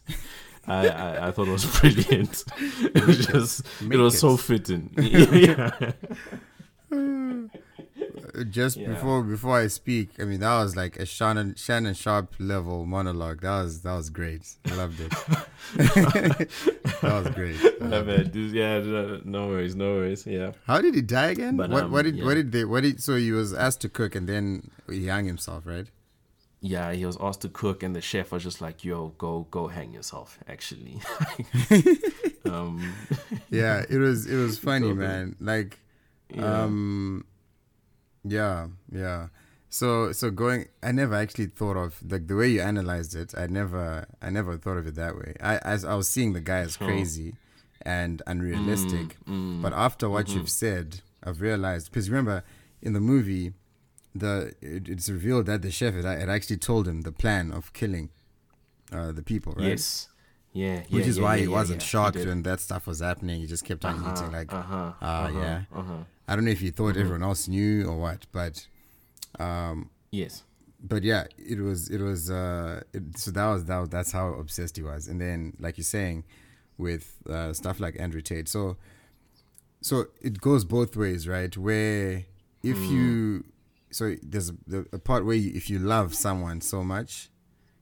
I, 0.67 0.87
I, 0.87 1.27
I 1.27 1.31
thought 1.31 1.47
it 1.47 1.51
was 1.51 1.65
brilliant. 1.79 2.43
It 2.57 3.05
was 3.05 3.25
just 3.25 3.81
Make 3.81 3.93
it 3.93 4.01
was 4.01 4.15
it. 4.15 4.19
so 4.19 4.37
fitting. 4.37 4.93
yeah. 4.97 5.91
just 8.49 8.77
yeah. 8.77 8.87
before 8.89 9.23
before 9.23 9.57
I 9.57 9.67
speak, 9.67 10.09
I 10.19 10.23
mean 10.23 10.39
that 10.39 10.59
was 10.61 10.75
like 10.75 10.97
a 10.97 11.05
Shannon 11.05 11.55
Shannon 11.55 11.93
Sharpe 11.93 12.35
level 12.39 12.85
monologue. 12.85 13.41
That 13.41 13.63
was 13.63 13.81
that 13.81 13.95
was 13.95 14.09
great. 14.09 14.55
I 14.65 14.75
loved 14.75 14.99
it. 14.99 15.11
that 15.75 17.03
was 17.03 17.27
great. 17.35 17.57
I 17.81 18.01
bet. 18.01 18.35
Yeah, 18.35 19.17
no 19.23 19.47
worries, 19.47 19.75
no 19.75 19.95
worries. 19.95 20.25
Yeah. 20.25 20.51
How 20.65 20.81
did 20.81 20.95
he 20.95 21.01
die 21.01 21.27
again? 21.27 21.57
But, 21.57 21.69
what, 21.69 21.83
um, 21.85 21.91
what 21.91 22.03
did 22.03 22.17
yeah. 22.17 22.25
what 22.25 22.35
did 22.35 22.51
they 22.51 22.65
what 22.65 22.83
did 22.83 23.01
so 23.01 23.15
he 23.15 23.31
was 23.31 23.53
asked 23.53 23.81
to 23.81 23.89
cook 23.89 24.15
and 24.15 24.27
then 24.27 24.69
he 24.89 25.07
hung 25.07 25.25
himself, 25.25 25.65
right? 25.65 25.87
Yeah, 26.61 26.91
he 26.91 27.05
was 27.05 27.17
asked 27.21 27.41
to 27.41 27.49
cook, 27.49 27.83
and 27.83 27.95
the 27.95 28.01
chef 28.01 28.31
was 28.31 28.43
just 28.43 28.59
like, 28.59 28.83
"Yo, 28.83 29.09
go 29.17 29.47
go 29.49 29.67
hang 29.67 29.93
yourself." 29.93 30.37
Actually, 30.47 30.99
um, 32.45 32.93
yeah, 33.49 33.85
it 33.89 33.97
was 33.97 34.25
it 34.25 34.35
was 34.35 34.59
funny, 34.59 34.93
man. 34.93 35.35
Like, 35.39 35.79
yeah. 36.33 36.63
um, 36.63 37.25
yeah, 38.25 38.67
yeah. 38.91 39.27
So 39.69 40.11
so 40.11 40.31
going, 40.31 40.67
I 40.83 40.91
never 40.91 41.15
actually 41.15 41.45
thought 41.45 41.77
of 41.77 41.99
like 42.09 42.27
the 42.27 42.35
way 42.35 42.49
you 42.49 42.61
analyzed 42.61 43.15
it. 43.15 43.33
I 43.37 43.47
never 43.47 44.05
I 44.21 44.29
never 44.29 44.57
thought 44.57 44.77
of 44.77 44.87
it 44.87 44.95
that 44.95 45.15
way. 45.15 45.35
I 45.41 45.57
as 45.59 45.85
I 45.85 45.95
was 45.95 46.09
seeing 46.09 46.33
the 46.33 46.41
guy 46.41 46.59
as 46.59 46.75
crazy 46.75 47.35
and 47.83 48.21
unrealistic, 48.27 49.15
Mm, 49.25 49.61
but 49.61 49.71
after 49.71 50.09
what 50.09 50.25
mm-hmm. 50.25 50.39
you've 50.39 50.49
said, 50.49 50.99
I've 51.23 51.39
realized 51.39 51.91
because 51.91 52.09
remember 52.09 52.43
in 52.81 52.91
the 52.91 52.99
movie, 52.99 53.53
the 54.15 54.53
it, 54.61 54.89
it's 54.89 55.09
revealed 55.09 55.45
that 55.47 55.61
the 55.61 55.71
chef 55.71 55.93
had, 55.93 56.05
had 56.05 56.29
actually 56.29 56.57
told 56.57 56.87
him 56.87 57.01
the 57.01 57.11
plan 57.11 57.51
of 57.51 57.71
killing 57.73 58.09
uh, 58.91 59.11
the 59.11 59.21
people, 59.21 59.53
right? 59.53 59.69
yes, 59.69 60.07
yeah, 60.53 60.81
Which 60.89 61.03
yeah, 61.03 61.09
is 61.09 61.17
yeah, 61.17 61.23
why 61.23 61.37
he 61.39 61.47
wasn't 61.47 61.81
he 61.81 61.87
shocked 61.87 62.15
did. 62.17 62.27
when 62.27 62.43
that 62.43 62.59
stuff 62.59 62.87
was 62.87 62.99
happening. 63.01 63.39
He 63.41 63.47
just 63.47 63.63
kept 63.65 63.85
on 63.85 63.91
Uh-huh, 63.95 64.09
eating 64.11 64.31
like, 64.31 64.51
uh-huh, 64.53 64.91
ah, 65.01 65.25
uh-huh, 65.25 65.39
yeah. 65.39 65.61
uh-huh. 65.75 65.93
I 66.27 66.35
don't 66.35 66.45
know 66.45 66.51
if 66.51 66.59
he 66.59 66.71
thought 66.71 66.91
Mm-hmm. 66.91 66.99
everyone 67.01 67.23
else 67.23 67.47
knew 67.47 67.85
or 67.87 67.97
what, 67.97 68.25
but 68.31 68.67
um, 69.39 69.89
yes, 70.11 70.43
but 70.81 71.03
yeah, 71.03 71.25
it 71.37 71.59
was 71.59 71.89
it 71.89 72.01
was 72.01 72.29
uh, 72.31 72.81
it, 72.93 73.17
so 73.17 73.31
that 73.31 73.47
was 73.47 73.65
that 73.65 73.77
was, 73.77 73.89
that's 73.89 74.11
how 74.11 74.29
obsessed 74.33 74.77
he 74.77 74.83
was. 74.83 75.07
And 75.07 75.19
then 75.21 75.55
like 75.59 75.77
you're 75.77 75.85
saying, 75.85 76.23
with 76.77 77.17
uh, 77.29 77.53
stuff 77.53 77.79
like 77.79 77.99
Andrew 77.99 78.21
Tate, 78.21 78.47
so 78.47 78.77
so 79.81 80.05
it 80.21 80.41
goes 80.41 80.65
both 80.65 80.95
ways, 80.95 81.27
right? 81.27 81.55
Where 81.55 82.25
if 82.63 82.77
Mm. 82.87 82.89
you 82.89 83.45
so 83.91 84.15
there's 84.21 84.49
a, 84.49 84.53
the, 84.67 84.85
a 84.93 84.99
part 84.99 85.25
where 85.25 85.35
you, 85.35 85.51
if 85.55 85.69
you 85.69 85.79
love 85.79 86.13
someone 86.15 86.61
so 86.61 86.83
much, 86.83 87.29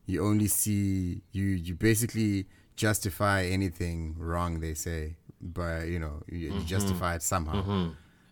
you 0.06 0.24
only 0.26 0.48
see 0.48 1.22
you 1.32 1.44
you 1.46 1.76
basically 1.76 2.48
justify 2.76 3.44
anything 3.44 4.16
wrong 4.18 4.60
they 4.60 4.74
say, 4.74 5.18
but 5.42 5.88
you 5.88 6.00
know 6.00 6.24
you, 6.32 6.50
Mm-hmm. 6.50 6.60
you 6.60 6.66
justify 6.66 7.16
it 7.16 7.22
somehow, 7.24 7.62
mm-hmm. 7.62 7.90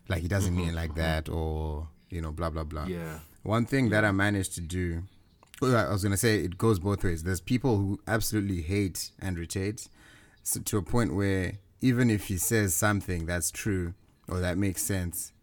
like 0.08 0.22
he 0.22 0.28
doesn't 0.28 0.56
mean 0.56 0.70
it 0.70 0.76
like 0.76 0.92
mm-hmm. 0.92 1.00
that, 1.00 1.30
or 1.30 1.88
you 2.10 2.22
know 2.22 2.32
blah 2.32 2.50
blah 2.50 2.64
blah. 2.64 2.86
yeah, 2.86 3.20
One 3.44 3.66
thing 3.66 3.90
that 3.90 4.06
I 4.06 4.12
managed 4.12 4.56
to 4.56 4.62
do, 4.62 5.04
oh, 5.62 5.76
I 5.76 5.92
was 5.92 6.04
gonna 6.04 6.18
say 6.18 6.40
it 6.40 6.58
goes 6.58 6.80
both 6.80 7.04
ways. 7.04 7.24
There's 7.24 7.42
people 7.42 7.78
who 7.78 8.00
absolutely 8.08 8.62
hate 8.62 9.12
Andrew 9.20 9.46
Tate, 9.46 9.88
so 10.44 10.62
to 10.62 10.78
a 10.78 10.82
point 10.82 11.14
where 11.16 11.54
even 11.82 12.10
if 12.10 12.28
he 12.28 12.38
says 12.38 12.74
something 12.74 13.26
that's 13.26 13.52
true 13.52 13.94
or 14.28 14.40
that 14.40 14.58
makes 14.58 14.82
sense, 14.82 15.34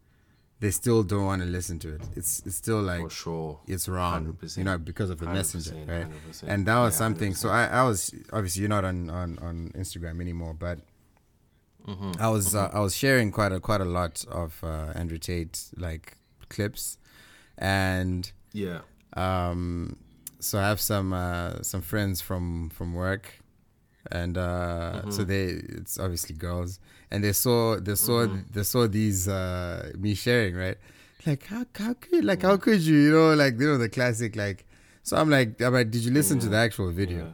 they 0.63 0.71
still 0.71 1.01
don't 1.11 1.25
want 1.31 1.41
to 1.45 1.47
listen 1.57 1.77
to 1.79 1.89
it. 1.95 2.01
It's 2.19 2.31
it's 2.47 2.55
still 2.63 2.81
like 2.91 3.01
for 3.01 3.09
sure. 3.23 3.59
it's 3.73 3.85
wrong, 3.95 4.21
100%. 4.41 4.57
you 4.57 4.63
know, 4.67 4.77
because 4.77 5.09
of 5.13 5.17
the 5.19 5.25
100%, 5.27 5.33
messenger, 5.33 5.75
right? 5.93 6.07
100%. 6.09 6.43
And 6.51 6.59
that 6.67 6.79
was 6.85 6.93
Yeah, 6.93 6.97
something. 7.03 7.31
So 7.35 7.49
I, 7.49 7.63
I 7.79 7.83
was 7.89 7.99
obviously 8.37 8.61
you're 8.61 8.75
not 8.77 8.85
on 8.91 9.09
on 9.21 9.29
on 9.47 9.55
Instagram 9.81 10.21
anymore, 10.21 10.53
but 10.67 10.79
Mm-hmm. 11.87 12.11
I 12.17 12.29
was 12.29 12.55
uh, 12.55 12.69
I 12.73 12.79
was 12.79 12.95
sharing 12.95 13.29
quite 13.31 13.51
a 13.51 13.59
quite 13.59 13.81
a 13.81 13.91
lot 13.99 14.23
of 14.31 14.63
uh, 14.63 14.93
Andrew 14.95 15.17
Tate 15.17 15.59
like 15.75 16.15
clips, 16.47 16.97
and 17.57 18.31
Yeah, 18.53 18.79
um, 19.17 19.97
so 20.39 20.59
I 20.59 20.63
have 20.71 20.79
some 20.79 21.11
uh, 21.11 21.61
some 21.61 21.81
friends 21.81 22.21
from 22.21 22.69
from 22.69 22.93
work, 22.93 23.25
and 24.11 24.37
uh, 24.37 25.01
Mm-hmm. 25.01 25.11
so 25.11 25.23
they 25.23 25.43
it's 25.79 25.99
obviously 25.99 26.35
girls, 26.35 26.79
and 27.11 27.23
they 27.23 27.33
saw 27.33 27.79
they 27.79 27.95
saw 27.95 28.25
Mm-hmm. 28.27 28.51
they 28.51 28.63
saw 28.63 28.87
these 28.87 29.27
uh, 29.27 29.91
me 29.97 30.13
sharing 30.15 30.55
right, 30.55 30.77
like 31.25 31.45
how 31.47 31.65
how 31.77 31.93
could 31.93 32.23
like 32.25 32.41
how 32.43 32.57
could 32.57 32.81
you 32.81 32.95
you 32.97 33.11
know 33.11 33.33
like 33.33 33.59
you 33.59 33.67
know 33.67 33.77
the 33.77 33.89
classic 33.89 34.35
like. 34.35 34.65
So 35.05 35.17
I'm 35.17 35.29
like, 35.29 35.61
I'm 35.61 35.73
like, 35.73 35.91
did 35.91 36.05
you 36.05 36.11
listen 36.11 36.39
to 36.39 36.47
the 36.47 36.55
actual 36.55 36.89
video? 36.91 37.25
yeah. 37.25 37.31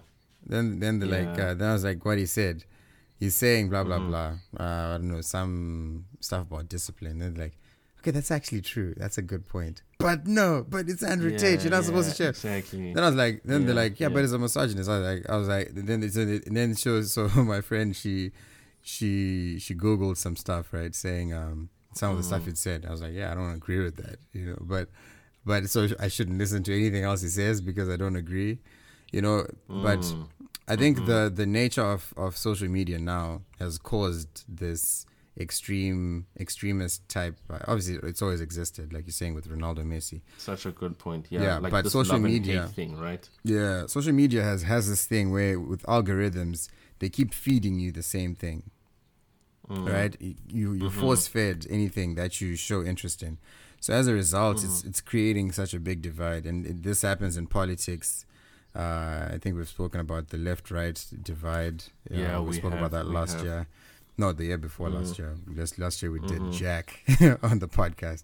Then 0.47 0.79
then 0.79 0.97
the 0.99 1.05
like 1.05 1.37
Yeah. 1.37 1.51
uh, 1.51 1.53
then 1.53 1.69
I 1.69 1.73
was 1.73 1.83
like, 1.83 2.03
what 2.03 2.17
he 2.17 2.25
said. 2.25 2.65
He's 3.19 3.35
saying 3.35 3.69
blah 3.69 3.83
blah 3.83 3.99
Mm-hmm. 3.99 4.09
blah. 4.09 4.31
Uh, 4.57 4.95
I 4.95 4.97
don't 4.97 5.09
know 5.09 5.21
some 5.21 6.05
stuff 6.19 6.47
about 6.49 6.67
discipline. 6.69 7.21
and 7.21 7.37
like, 7.37 7.53
okay, 7.99 8.11
that's 8.11 8.31
actually 8.31 8.61
true. 8.61 8.93
That's 8.97 9.17
a 9.17 9.21
good 9.21 9.47
point. 9.47 9.81
But 9.99 10.25
no, 10.27 10.65
but 10.67 10.89
it's 10.89 11.03
Andrew 11.03 11.37
Tate. 11.37 11.61
You're 11.63 11.71
not 11.71 11.83
supposed 11.85 12.09
to 12.09 12.15
share. 12.15 12.29
Exactly. 12.29 12.93
Then 12.93 13.03
I 13.03 13.07
was 13.07 13.15
like, 13.15 13.41
then 13.43 13.65
they're 13.65 13.75
like, 13.75 13.99
yeah, 13.99 14.09
but 14.09 14.23
it's 14.23 14.33
a 14.33 14.39
misogynist. 14.39 14.89
I 14.89 14.97
was 14.99 15.07
like, 15.07 15.29
I 15.29 15.35
was 15.37 15.47
like, 15.47 15.69
then 15.73 16.03
it's 16.03 16.15
and 16.15 16.55
then 16.55 16.75
so 16.75 17.01
so 17.15 17.27
my 17.43 17.61
friend 17.61 17.95
she 17.95 18.31
she 18.81 19.57
she 19.59 19.75
googled 19.75 20.17
some 20.17 20.35
stuff 20.35 20.71
right 20.73 20.95
saying 20.95 21.33
um 21.33 21.69
some 21.93 22.11
of 22.11 22.17
the 22.17 22.23
Mm. 22.23 22.27
stuff 22.27 22.47
it 22.47 22.57
said. 22.57 22.85
I 22.87 22.91
was 22.91 23.01
like, 23.01 23.13
yeah, 23.13 23.31
I 23.31 23.35
don't 23.35 23.53
agree 23.53 23.79
with 23.83 23.95
that, 23.97 24.19
you 24.31 24.45
know, 24.45 24.57
but 24.61 24.89
but 25.45 25.69
so 25.69 25.87
I 25.99 26.07
shouldn't 26.07 26.37
listen 26.37 26.63
to 26.63 26.73
anything 26.75 27.03
else 27.03 27.21
he 27.21 27.27
says 27.29 27.61
because 27.61 27.89
I 27.89 27.97
don't 27.97 28.15
agree, 28.15 28.59
you 29.11 29.21
know. 29.21 29.45
But 29.69 30.01
Mm. 30.01 30.27
I 30.67 30.75
think 30.75 30.97
Mm-hmm. 30.97 31.05
the 31.05 31.31
the 31.35 31.45
nature 31.47 31.81
of 31.95 32.13
of 32.15 32.37
social 32.37 32.67
media 32.69 32.99
now 32.99 33.41
has 33.59 33.77
caused 33.77 34.43
this 34.47 35.05
extreme 35.39 36.25
extremist 36.39 37.07
type. 37.09 37.37
uh, 37.49 37.59
Obviously, 37.67 37.95
it's 38.09 38.21
always 38.21 38.41
existed, 38.41 38.91
like 38.93 39.05
you're 39.07 39.13
saying 39.13 39.33
with 39.35 39.47
Ronaldo, 39.49 39.79
Messi. 39.85 40.21
Such 40.37 40.65
a 40.65 40.71
good 40.71 40.97
point. 40.97 41.27
Yeah, 41.29 41.41
Yeah, 41.43 41.57
like 41.59 41.71
but 41.71 41.83
this 41.83 41.93
social 41.93 42.19
media- 42.19 42.67
thing, 42.67 42.97
right? 42.97 43.27
Yeah, 43.43 43.85
social 43.87 44.13
media 44.13 44.43
has 44.43 44.63
has 44.63 44.89
this 44.89 45.05
thing 45.05 45.31
where 45.31 45.59
with 45.59 45.83
algorithms 45.83 46.69
they 46.99 47.09
keep 47.09 47.33
feeding 47.33 47.79
you 47.79 47.91
the 47.91 48.03
same 48.03 48.35
thing, 48.35 48.63
Mm. 49.69 49.87
right? 49.95 50.15
You 50.19 50.73
you're 50.73 50.89
Mm-hmm. 50.89 50.99
force 50.99 51.27
fed 51.27 51.65
anything 51.69 52.15
that 52.15 52.41
you 52.41 52.55
show 52.55 52.83
interest 52.83 53.21
in. 53.23 53.37
So 53.79 53.93
as 53.93 54.07
a 54.07 54.13
result, 54.13 54.57
Mm-hmm. 54.57 54.67
it's 54.67 54.83
it's 54.83 55.01
creating 55.01 55.51
such 55.53 55.73
a 55.73 55.79
big 55.79 56.01
divide, 56.01 56.45
and 56.49 56.65
it, 56.65 56.83
this 56.83 57.01
happens 57.03 57.37
in 57.37 57.47
politics. 57.47 58.25
Uh, 58.75 59.29
I 59.35 59.37
think 59.41 59.55
we've 59.57 59.67
spoken 59.79 59.99
about 59.99 60.27
the 60.29 60.37
left-right 60.37 60.99
divide. 61.23 61.79
Uh, 62.11 62.15
Yeah, 62.23 62.39
we, 62.39 62.49
we 62.49 62.53
spoke 62.57 62.73
have, 62.73 62.81
about 62.81 62.91
that 62.97 63.07
last 63.19 63.35
have. 63.37 63.45
year. 63.45 63.67
No, 64.19 64.33
the 64.33 64.45
year 64.49 64.57
before 64.57 64.89
last 64.89 65.13
Mhm. 65.13 65.19
year. 65.19 65.31
Last 65.59 65.79
last 65.79 66.01
year 66.01 66.11
we 66.11 66.19
did 66.33 66.41
Mhm. 66.41 66.53
Jack 66.61 66.87
on 67.49 67.59
the 67.59 67.67
podcast. 67.81 68.23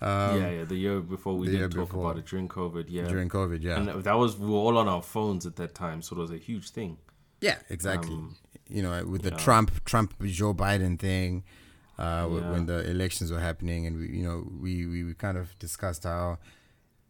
Um, 0.00 0.40
yeah, 0.40 0.50
yeah. 0.58 0.64
The 0.64 0.76
year 0.76 1.00
before 1.00 1.34
we 1.36 1.46
did 1.48 1.60
talk 1.72 1.88
before. 1.88 2.04
about 2.04 2.18
it 2.20 2.26
during 2.30 2.48
COVID. 2.48 2.86
Yeah, 2.88 3.08
during 3.08 3.28
COVID. 3.28 3.60
Yeah, 3.62 3.78
and 3.78 3.86
that 4.08 4.16
was 4.22 4.30
we 4.38 4.46
were 4.48 4.62
all 4.66 4.78
on 4.78 4.88
our 4.94 5.02
phones 5.02 5.44
at 5.50 5.56
that 5.56 5.74
time, 5.74 5.98
so 6.02 6.16
it 6.16 6.20
was 6.26 6.30
a 6.30 6.38
huge 6.38 6.70
thing. 6.70 6.92
Yeah, 7.40 7.58
exactly. 7.68 8.14
Um, 8.14 8.36
you 8.76 8.82
know, 8.82 8.94
with 9.06 9.22
the 9.22 9.30
yeah. 9.30 9.44
Trump 9.44 9.68
Trump 9.84 10.14
Joe 10.24 10.54
Biden 10.54 10.98
thing, 10.98 11.44
uh, 11.98 12.26
Yeah. 12.30 12.50
when 12.52 12.66
the 12.66 12.78
elections 12.88 13.30
were 13.32 13.40
happening, 13.50 13.86
and 13.86 13.94
we, 14.00 14.06
you 14.18 14.22
know, 14.28 14.38
we, 14.64 14.86
we 14.86 14.98
we 15.08 15.14
kind 15.14 15.36
of 15.36 15.46
discussed 15.58 16.04
how 16.04 16.38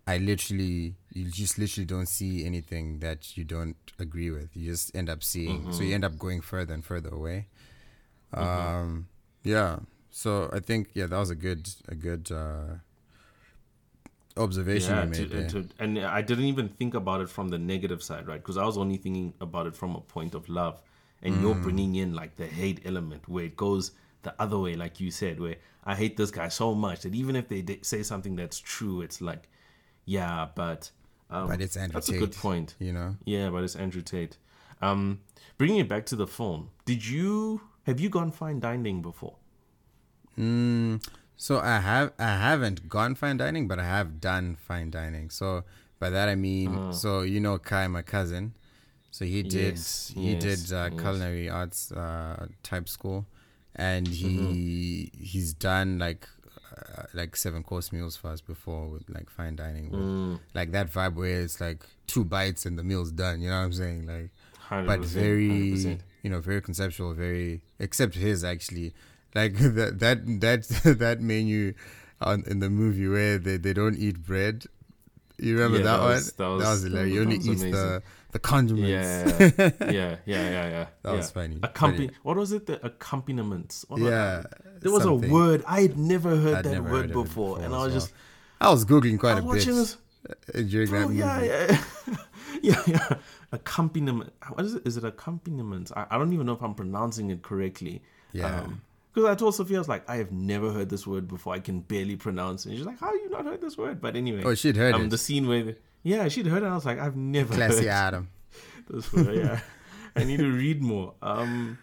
I 0.07 0.17
literally 0.19 0.97
you 1.13 1.25
just 1.31 1.59
literally 1.59 1.85
don't 1.95 2.09
see 2.19 2.45
anything 2.51 3.01
that 3.01 3.37
you 3.37 3.45
don't 3.45 3.77
agree 3.99 4.31
with. 4.31 4.49
You 4.57 4.65
just 4.73 4.87
end 4.97 5.09
up 5.15 5.23
seeing, 5.23 5.61
so 5.65 5.69
Mm-hmm. 5.69 5.83
you 5.89 5.95
end 5.95 6.05
up 6.05 6.19
going 6.19 6.41
further 6.41 6.73
and 6.75 6.85
further 6.85 7.11
away. 7.21 7.49
Um, 8.33 9.09
yeah. 9.43 9.79
So 10.11 10.51
I 10.53 10.61
think 10.61 10.91
yeah, 10.95 11.07
that 11.07 11.19
was 11.19 11.31
a 11.31 11.35
good 11.37 11.69
a 11.89 11.95
good 11.95 12.31
uh, 12.33 12.77
observation 14.37 14.91
yeah, 14.95 15.05
you 15.05 15.11
made 15.11 15.31
to, 15.51 15.63
to, 15.63 15.69
and 15.79 15.99
I 15.99 16.23
didn't 16.23 16.45
even 16.45 16.69
think 16.69 16.95
about 16.95 17.21
it 17.21 17.29
from 17.29 17.49
the 17.49 17.59
negative 17.59 18.03
side, 18.03 18.27
right? 18.27 18.41
Because 18.41 18.57
I 18.57 18.65
was 18.65 18.79
only 18.79 18.97
thinking 18.97 19.35
about 19.41 19.67
it 19.67 19.75
from 19.77 19.95
a 19.97 20.01
point 20.01 20.35
of 20.35 20.49
love, 20.49 20.81
and 21.23 21.41
you're 21.41 21.55
Mm. 21.55 21.63
bringing 21.63 21.95
in 21.97 22.15
like 22.15 22.37
the 22.37 22.47
hate 22.47 22.81
element 22.85 23.29
where 23.29 23.45
it 23.45 23.57
goes 23.57 23.93
the 24.23 24.35
other 24.41 24.59
way, 24.59 24.75
like 24.75 25.01
you 25.01 25.11
said, 25.11 25.41
where 25.41 25.57
I 25.85 25.95
hate 25.95 26.17
this 26.17 26.31
guy 26.31 26.49
so 26.49 26.75
much 26.75 27.03
that 27.03 27.15
even 27.15 27.37
if 27.37 27.49
they 27.49 27.63
di- 27.63 27.81
say 27.83 28.03
something 28.03 28.37
that's 28.37 28.59
true, 28.59 29.01
it's 29.01 29.21
like, 29.21 29.49
yeah, 30.05 30.49
but 30.55 30.91
um, 31.31 31.49
But 31.49 31.61
it's 31.61 31.77
Andrew 31.77 31.95
that's 31.95 32.07
Tate. 32.09 32.17
a 32.17 32.19
good 32.21 32.35
point. 32.35 32.75
you 32.79 32.93
know. 32.93 33.17
Yeah, 33.25 33.51
but 33.51 33.63
it's 33.65 33.77
Andrew 33.77 34.03
Tate. 34.03 34.37
Um, 34.81 35.21
bringing 35.57 35.79
it 35.79 35.89
back 35.89 36.07
to 36.07 36.17
the 36.17 36.27
phone, 36.27 36.69
did 36.85 37.07
you 37.07 37.61
have 37.89 37.99
you 38.05 38.09
gone 38.17 38.31
fine 38.31 38.61
dining 38.61 39.03
before? 39.03 39.37
Mm, 40.39 41.03
so 41.37 41.59
I 41.59 41.81
have 41.81 42.13
I 42.19 42.37
haven't 42.49 42.89
gone 42.89 43.15
fine 43.15 43.37
dining, 43.39 43.67
but 43.69 43.79
I 43.79 43.85
have 43.85 44.21
done 44.21 44.57
fine 44.57 44.91
dining. 44.91 45.31
So 45.31 45.65
by 45.99 46.11
that 46.11 46.29
I 46.29 46.35
mean, 46.35 46.75
Uh-huh. 46.77 46.93
so 46.93 47.23
you 47.23 47.41
know 47.41 47.59
Kai, 47.59 47.87
my 47.89 48.03
cousin. 48.03 48.55
So 49.11 49.25
he 49.25 49.43
did 49.43 49.75
Yes, 49.77 50.13
he 50.15 50.33
yes, 50.33 50.43
did 50.43 50.73
uh, 50.73 50.91
yes. 50.91 51.01
culinary 51.01 51.49
arts 51.49 51.91
uh, 51.93 52.47
type 52.63 52.89
school, 52.89 53.27
and 53.75 54.07
he 54.07 54.27
Mm-hmm. 54.29 55.25
he's 55.25 55.55
done 55.55 55.99
like 55.99 56.29
uh, 56.77 57.05
like 57.15 57.35
seven 57.37 57.63
course 57.63 57.91
meals 57.91 58.17
for 58.17 58.29
us 58.29 58.41
before 58.41 58.89
with 58.89 59.09
like 59.09 59.29
fine 59.31 59.57
dining, 59.57 59.91
with, 59.91 60.01
Mm. 60.01 60.39
like 60.55 60.71
that 60.73 60.93
vibe 60.93 61.15
where 61.15 61.41
it's 61.41 61.61
like 61.61 61.83
two 62.07 62.25
bites 62.25 62.67
and 62.67 62.79
the 62.79 62.85
meal's 62.85 63.11
done. 63.11 63.41
You 63.43 63.49
know 63.51 63.59
what 63.59 63.65
I'm 63.65 63.73
saying? 63.73 64.07
Like 64.07 64.31
100%, 64.69 64.87
but 64.87 65.01
very 65.05 65.49
100%. 65.49 66.01
You 66.29 66.35
know 66.35 66.41
very 66.43 66.61
conceptual 66.61 67.15
very 67.15 67.63
except 67.79 68.15
his 68.15 68.45
actually 68.45 68.93
like 69.35 69.55
that 69.79 69.99
that 70.05 70.19
that 70.45 70.61
that 70.99 71.21
menu 71.23 71.73
on 72.21 72.45
in 72.47 72.59
the 72.61 72.69
movie 72.69 73.09
where 73.09 73.39
they, 73.39 73.57
they 73.57 73.73
don't 73.73 73.97
eat 73.97 74.19
bread 74.31 74.67
you 75.39 75.55
remember 75.57 75.79
Yeah, 75.79 75.85
that, 75.85 75.97
that 75.97 76.03
one 76.03 76.11
was- 76.11 76.33
that 76.33 76.49
was- 76.49 76.83
hilarious 76.83 77.15
you 77.15 77.21
only 77.23 77.37
eat 77.37 77.45
the 77.45 77.51
amazing. 77.53 78.03
the 78.33 78.39
condiments 78.51 78.91
Yeah, 78.91 79.71
yeah, 79.81 79.89
yeah, 79.91 80.17
yeah, 80.27 80.67
yeah. 80.77 80.87
That 81.03 81.15
was 81.17 81.31
funny. 81.31 81.57
Accompan- 81.69 82.11
what 82.23 82.37
was 82.37 82.53
it? 82.53 82.67
The 82.67 82.77
accompaniments. 82.85 83.87
What 83.89 84.01
was- 84.01 84.11
yeah 84.11 84.43
There 84.83 84.93
was 84.93 85.05
something. 85.05 85.31
a 85.31 85.33
word 85.33 85.65
I 85.67 85.81
had 85.87 85.97
never 85.97 86.37
heard 86.37 86.57
I'd 86.59 86.65
that 86.67 86.73
never 86.73 86.91
word 86.93 87.01
heard 87.07 87.13
before, 87.23 87.25
before 87.57 87.65
and 87.65 87.73
I 87.75 87.79
was 87.79 87.93
well. 87.93 88.01
just 88.01 88.13
I 88.61 88.69
was 88.75 88.85
googling 88.85 89.19
quite 89.19 89.37
I 89.37 89.39
a 89.39 89.43
was 89.43 89.65
bit 89.65 89.73
watching 89.73 89.77
this. 89.77 89.97
uh, 90.29 90.61
during 90.73 90.91
that 90.91 91.05
Oh, 91.05 91.09
movie. 91.09 91.19
yeah, 91.25 91.43
yeah, 91.43 92.17
yeah, 92.63 92.83
yeah. 92.87 93.15
Accompaniment. 93.53 94.33
What 94.53 94.65
is 94.65 94.75
it? 94.75 94.87
Is 94.87 94.97
it 94.97 95.05
accompaniment? 95.05 95.91
I, 95.97 96.07
I 96.11 96.19
don't 96.19 96.33
even 96.33 96.47
know 96.47 96.53
if 96.53 96.63
I'm 96.63 96.75
pronouncing 96.75 97.31
it 97.31 97.43
correctly. 97.43 98.03
Yeah. 98.33 98.67
Because 99.13 99.31
I 99.31 99.35
told 99.35 99.55
Sophia, 99.55 99.79
I 99.79 99.81
was 99.81 99.89
like, 99.89 100.09
I 100.09 100.17
have 100.17 100.33
never 100.33 100.71
heard 100.71 100.91
this 100.91 101.07
word 101.07 101.27
before. 101.29 101.55
I 101.55 101.61
can 101.61 101.81
barely 101.81 102.17
pronounce 102.17 102.67
it. 102.67 102.71
And 102.71 102.79
she's 102.79 102.87
like, 102.87 103.01
How 103.01 103.13
you 103.13 103.31
not 103.31 103.45
heard 103.45 103.61
this 103.61 103.77
word? 103.77 104.01
But 104.01 104.17
anyway. 104.17 104.43
Oh, 104.45 104.55
she'd 104.55 104.77
heard 104.77 104.95
um, 104.95 105.05
it. 105.05 105.11
The 105.11 105.19
scene 105.19 105.49
where, 105.49 105.63
the, 105.63 105.77
yeah, 106.03 106.29
she'd 106.29 106.47
heard 106.47 106.63
it. 106.63 106.67
I 106.67 106.75
was 106.75 106.87
like, 106.87 106.99
I've 106.99 107.17
never 107.17 107.55
Classy 107.55 107.77
heard 107.87 107.89
Adam. 107.89 108.29
this 108.89 109.13
word. 109.13 109.35
Yeah. 109.35 109.61
I 110.15 110.25
need 110.25 110.39
to 110.39 110.51
read 110.51 110.83
more. 110.83 111.15
Um, 111.23 111.79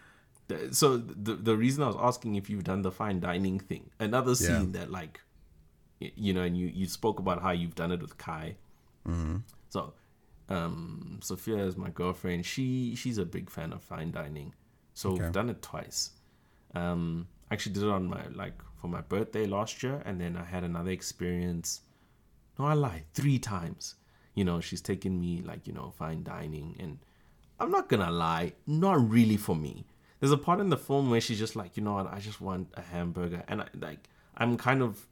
th- 0.49 0.73
so 0.73 0.97
the 0.97 1.35
the 1.35 1.55
reason 1.55 1.83
I 1.83 1.87
was 1.87 1.97
asking 1.99 2.35
if 2.35 2.49
you've 2.49 2.63
done 2.63 2.81
the 2.81 2.91
fine 2.91 3.19
dining 3.19 3.59
thing, 3.59 3.89
another 3.99 4.35
scene 4.35 4.73
that 4.73 4.91
like, 4.91 5.21
you 5.99 6.33
know, 6.33 6.41
and 6.41 6.57
you 6.57 6.67
you 6.67 6.85
spoke 6.87 7.19
about 7.19 7.41
how 7.41 7.51
you've 7.51 7.75
done 7.75 7.91
it 7.91 8.01
with 8.01 8.17
Kai. 8.17 8.55
Mm-hmm. 9.07 9.37
So, 9.69 9.93
um, 10.49 11.19
Sophia 11.21 11.57
is 11.57 11.75
my 11.77 11.89
girlfriend. 11.89 12.45
She 12.45 12.95
she's 12.95 13.17
a 13.17 13.25
big 13.25 13.49
fan 13.49 13.73
of 13.73 13.81
fine 13.83 14.11
dining. 14.11 14.53
So 14.93 15.11
Okay. 15.11 15.23
we've 15.23 15.31
done 15.31 15.49
it 15.49 15.61
twice. 15.61 16.11
Um, 16.73 17.27
I 17.49 17.53
actually 17.55 17.73
did 17.73 17.83
it 17.83 17.89
on 17.89 18.07
my 18.07 18.27
like 18.33 18.53
for 18.79 18.87
my 18.87 19.01
birthday 19.01 19.45
last 19.45 19.81
year, 19.83 20.01
and 20.05 20.19
then 20.21 20.37
I 20.37 20.43
had 20.43 20.63
another 20.63 20.91
experience. 20.91 21.81
No, 22.59 22.65
I 22.65 22.73
lie. 22.73 23.03
Three 23.13 23.39
times. 23.39 23.95
You 24.35 24.43
know, 24.43 24.59
she's 24.61 24.81
taken 24.81 25.19
me 25.19 25.41
like 25.41 25.65
you 25.67 25.73
know 25.73 25.91
fine 25.97 26.23
dining, 26.23 26.75
and 26.79 26.99
I'm 27.59 27.71
not 27.71 27.89
gonna 27.89 28.11
lie, 28.11 28.53
not 28.67 29.09
really 29.09 29.37
for 29.37 29.55
me. 29.55 29.85
There's 30.19 30.31
a 30.31 30.37
part 30.37 30.59
in 30.59 30.69
the 30.69 30.77
film 30.77 31.09
where 31.09 31.21
she's 31.21 31.39
just 31.39 31.55
like, 31.55 31.75
you 31.77 31.83
know 31.83 31.93
what, 31.93 32.07
I 32.11 32.19
just 32.19 32.39
want 32.41 32.69
a 32.75 32.81
hamburger, 32.81 33.43
and 33.47 33.61
I, 33.61 33.67
like 33.79 34.09
I'm 34.37 34.57
kind 34.57 34.81
of. 34.81 35.07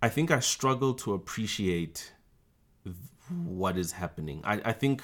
I 0.00 0.08
think 0.08 0.30
I 0.30 0.38
struggle 0.38 0.94
to 0.94 1.12
appreciate 1.12 2.12
what 3.44 3.76
is 3.76 3.92
happening. 3.92 4.40
I, 4.44 4.60
I 4.64 4.72
think 4.72 5.02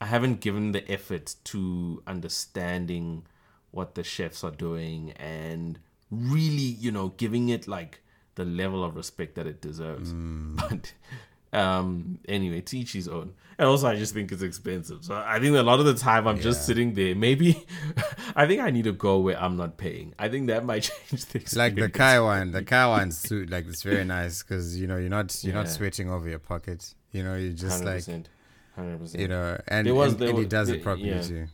I 0.00 0.06
haven't 0.06 0.40
given 0.40 0.72
the 0.72 0.90
effort 0.90 1.36
to 1.44 2.02
understanding 2.06 3.24
what 3.70 3.94
the 3.94 4.02
chefs 4.02 4.44
are 4.44 4.50
doing 4.50 5.12
and 5.12 5.78
really, 6.10 6.52
you 6.52 6.90
know, 6.90 7.08
giving 7.16 7.48
it 7.48 7.66
like 7.68 8.02
the 8.34 8.44
level 8.44 8.84
of 8.84 8.96
respect 8.96 9.34
that 9.36 9.46
it 9.46 9.60
deserves. 9.60 10.12
But 10.56 10.92
um 11.52 12.18
anyway, 12.28 12.62
to 12.62 12.78
each 12.78 12.92
his 12.94 13.08
own. 13.08 13.34
And 13.58 13.68
also 13.68 13.86
I 13.86 13.96
just 13.96 14.14
think 14.14 14.32
it's 14.32 14.42
expensive. 14.42 15.04
So 15.04 15.14
I 15.14 15.38
think 15.38 15.56
a 15.56 15.62
lot 15.62 15.80
of 15.80 15.86
the 15.86 15.94
time 15.94 16.26
I'm 16.26 16.40
just 16.40 16.66
sitting 16.66 16.94
there. 16.94 17.14
Maybe 17.14 17.64
I 18.34 18.46
think 18.46 18.60
I 18.60 18.70
need 18.70 18.84
to 18.84 18.92
go 18.92 19.18
where 19.18 19.40
I'm 19.40 19.56
not 19.56 19.76
paying. 19.76 20.14
I 20.18 20.28
think 20.28 20.46
that 20.48 20.64
might 20.64 20.82
change 21.08 21.24
things. 21.24 21.56
Like 21.56 21.74
the 21.74 21.88
Kai 21.90 22.20
one, 22.20 22.52
the 22.52 22.62
Kai 22.72 22.86
one's 22.86 23.18
suit, 23.18 23.50
like 23.50 23.66
it's 23.66 23.82
very 23.82 24.04
nice 24.04 24.42
because 24.42 24.78
you 24.78 24.86
know 24.86 24.96
you're 24.96 25.08
not 25.10 25.42
you're 25.44 25.54
not 25.54 25.68
sweating 25.68 26.10
over 26.10 26.28
your 26.28 26.38
pocket. 26.38 26.94
You 27.12 27.22
know, 27.24 27.34
you're 27.36 27.52
just 27.52 27.84
like 27.84 27.98
100%. 28.04 28.24
100%. 28.78 29.18
you 29.18 29.28
know, 29.28 29.60
and 29.68 29.86
There 29.86 29.94
was- 29.94 30.12
and, 30.12 30.20
there 30.20 30.30
and 30.30 30.38
he 30.38 30.44
does 30.46 30.68
there- 30.68 30.76
it 30.78 30.82
properly 30.82 31.10
yeah. 31.10 31.22
too. 31.22 31.46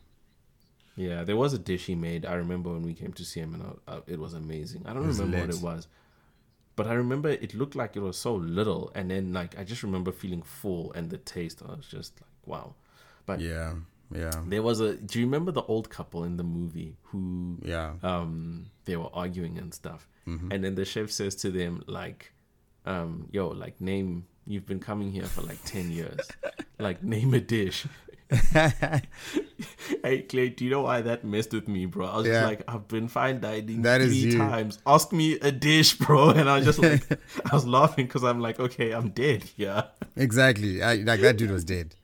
Yeah, 0.95 1.23
there 1.23 1.37
was 1.37 1.53
a 1.53 1.59
dish 1.59 1.85
he 1.85 1.95
made. 1.95 2.25
I 2.25 2.33
remember 2.33 2.71
when 2.73 2.81
we 2.83 2.93
came 2.93 3.13
to 3.13 3.23
see 3.23 3.39
him, 3.39 3.53
and 3.53 3.63
I, 3.87 3.93
I, 3.95 3.99
it 4.07 4.19
was 4.19 4.33
amazing. 4.33 4.83
I 4.85 4.93
don't 4.93 5.07
was 5.07 5.19
remember 5.19 5.47
what 5.47 5.55
it 5.55 5.61
was, 5.61 5.87
but 6.75 6.87
I 6.87 6.93
remember 6.93 7.29
it 7.29 7.53
looked 7.53 7.73
like 7.75 7.95
it 7.95 8.01
was 8.01 8.17
so 8.17 8.35
little, 8.35 8.91
and 8.95 9.09
then 9.09 9.31
like 9.31 9.57
I 9.57 9.63
just 9.63 9.81
remember 9.83 10.11
feeling 10.11 10.41
full, 10.41 10.91
and 10.93 11.09
the 11.09 11.17
taste. 11.17 11.61
I 11.65 11.73
was 11.75 11.87
just 11.87 12.19
like, 12.19 12.29
wow. 12.45 12.73
But 13.25 13.39
Yeah, 13.39 13.75
yeah, 14.13 14.31
there 14.47 14.61
was 14.63 14.79
a. 14.79 14.95
Do 14.95 15.19
you 15.19 15.25
remember 15.25 15.51
the 15.51 15.63
old 15.63 15.89
couple 15.89 16.23
in 16.23 16.37
the 16.37 16.43
movie 16.43 16.95
who 17.03 17.57
yeah. 17.63 17.93
um 18.03 18.67
they 18.85 18.95
were 18.97 19.09
arguing 19.13 19.57
and 19.57 19.73
stuff, 19.73 20.07
Mm-hmm. 20.27 20.51
and 20.51 20.63
then 20.63 20.75
the 20.75 20.85
chef 20.85 21.09
says 21.11 21.35
to 21.37 21.49
them 21.51 21.83
like, 21.87 22.31
um, 22.85 23.27
yo, 23.31 23.47
like 23.49 23.79
name. 23.81 24.25
You've 24.47 24.65
been 24.65 24.79
coming 24.79 25.11
here 25.11 25.25
for 25.25 25.41
like 25.41 25.63
ten 25.63 25.91
years. 25.91 26.19
like 26.79 27.03
name 27.03 27.33
a 27.35 27.39
dish. 27.39 27.85
Hey 30.03 30.21
Clay, 30.21 30.49
do 30.49 30.63
you 30.63 30.71
know 30.71 30.81
why 30.83 31.01
that 31.01 31.23
messed 31.25 31.51
with 31.51 31.67
me, 31.67 31.85
bro? 31.85 32.07
I 32.07 32.17
was 32.17 32.27
Yeah. 32.27 32.33
just 32.33 32.45
like, 32.45 32.63
I've 32.67 32.87
been 32.87 33.07
fine 33.09 33.41
dining 33.41 33.81
That 33.81 34.01
is 34.01 34.09
three 34.21 34.31
you. 34.31 34.37
times. 34.37 34.79
Ask 34.85 35.11
me 35.11 35.33
a 35.39 35.51
dish, 35.51 35.95
bro. 35.97 36.29
And 36.39 36.49
I 36.49 36.57
was 36.57 36.65
just 36.65 36.79
like, 36.79 37.03
I 37.51 37.53
was 37.55 37.65
laughing 37.67 38.05
because 38.07 38.23
I'm 38.23 38.39
like, 38.39 38.59
okay, 38.59 38.91
I'm 38.91 39.09
dead. 39.09 39.43
Yeah. 39.57 39.83
Exactly. 40.15 40.81
I, 40.81 40.95
like 40.95 41.19
that 41.21 41.37
dude 41.37 41.51
was 41.51 41.63
dead. 41.65 41.95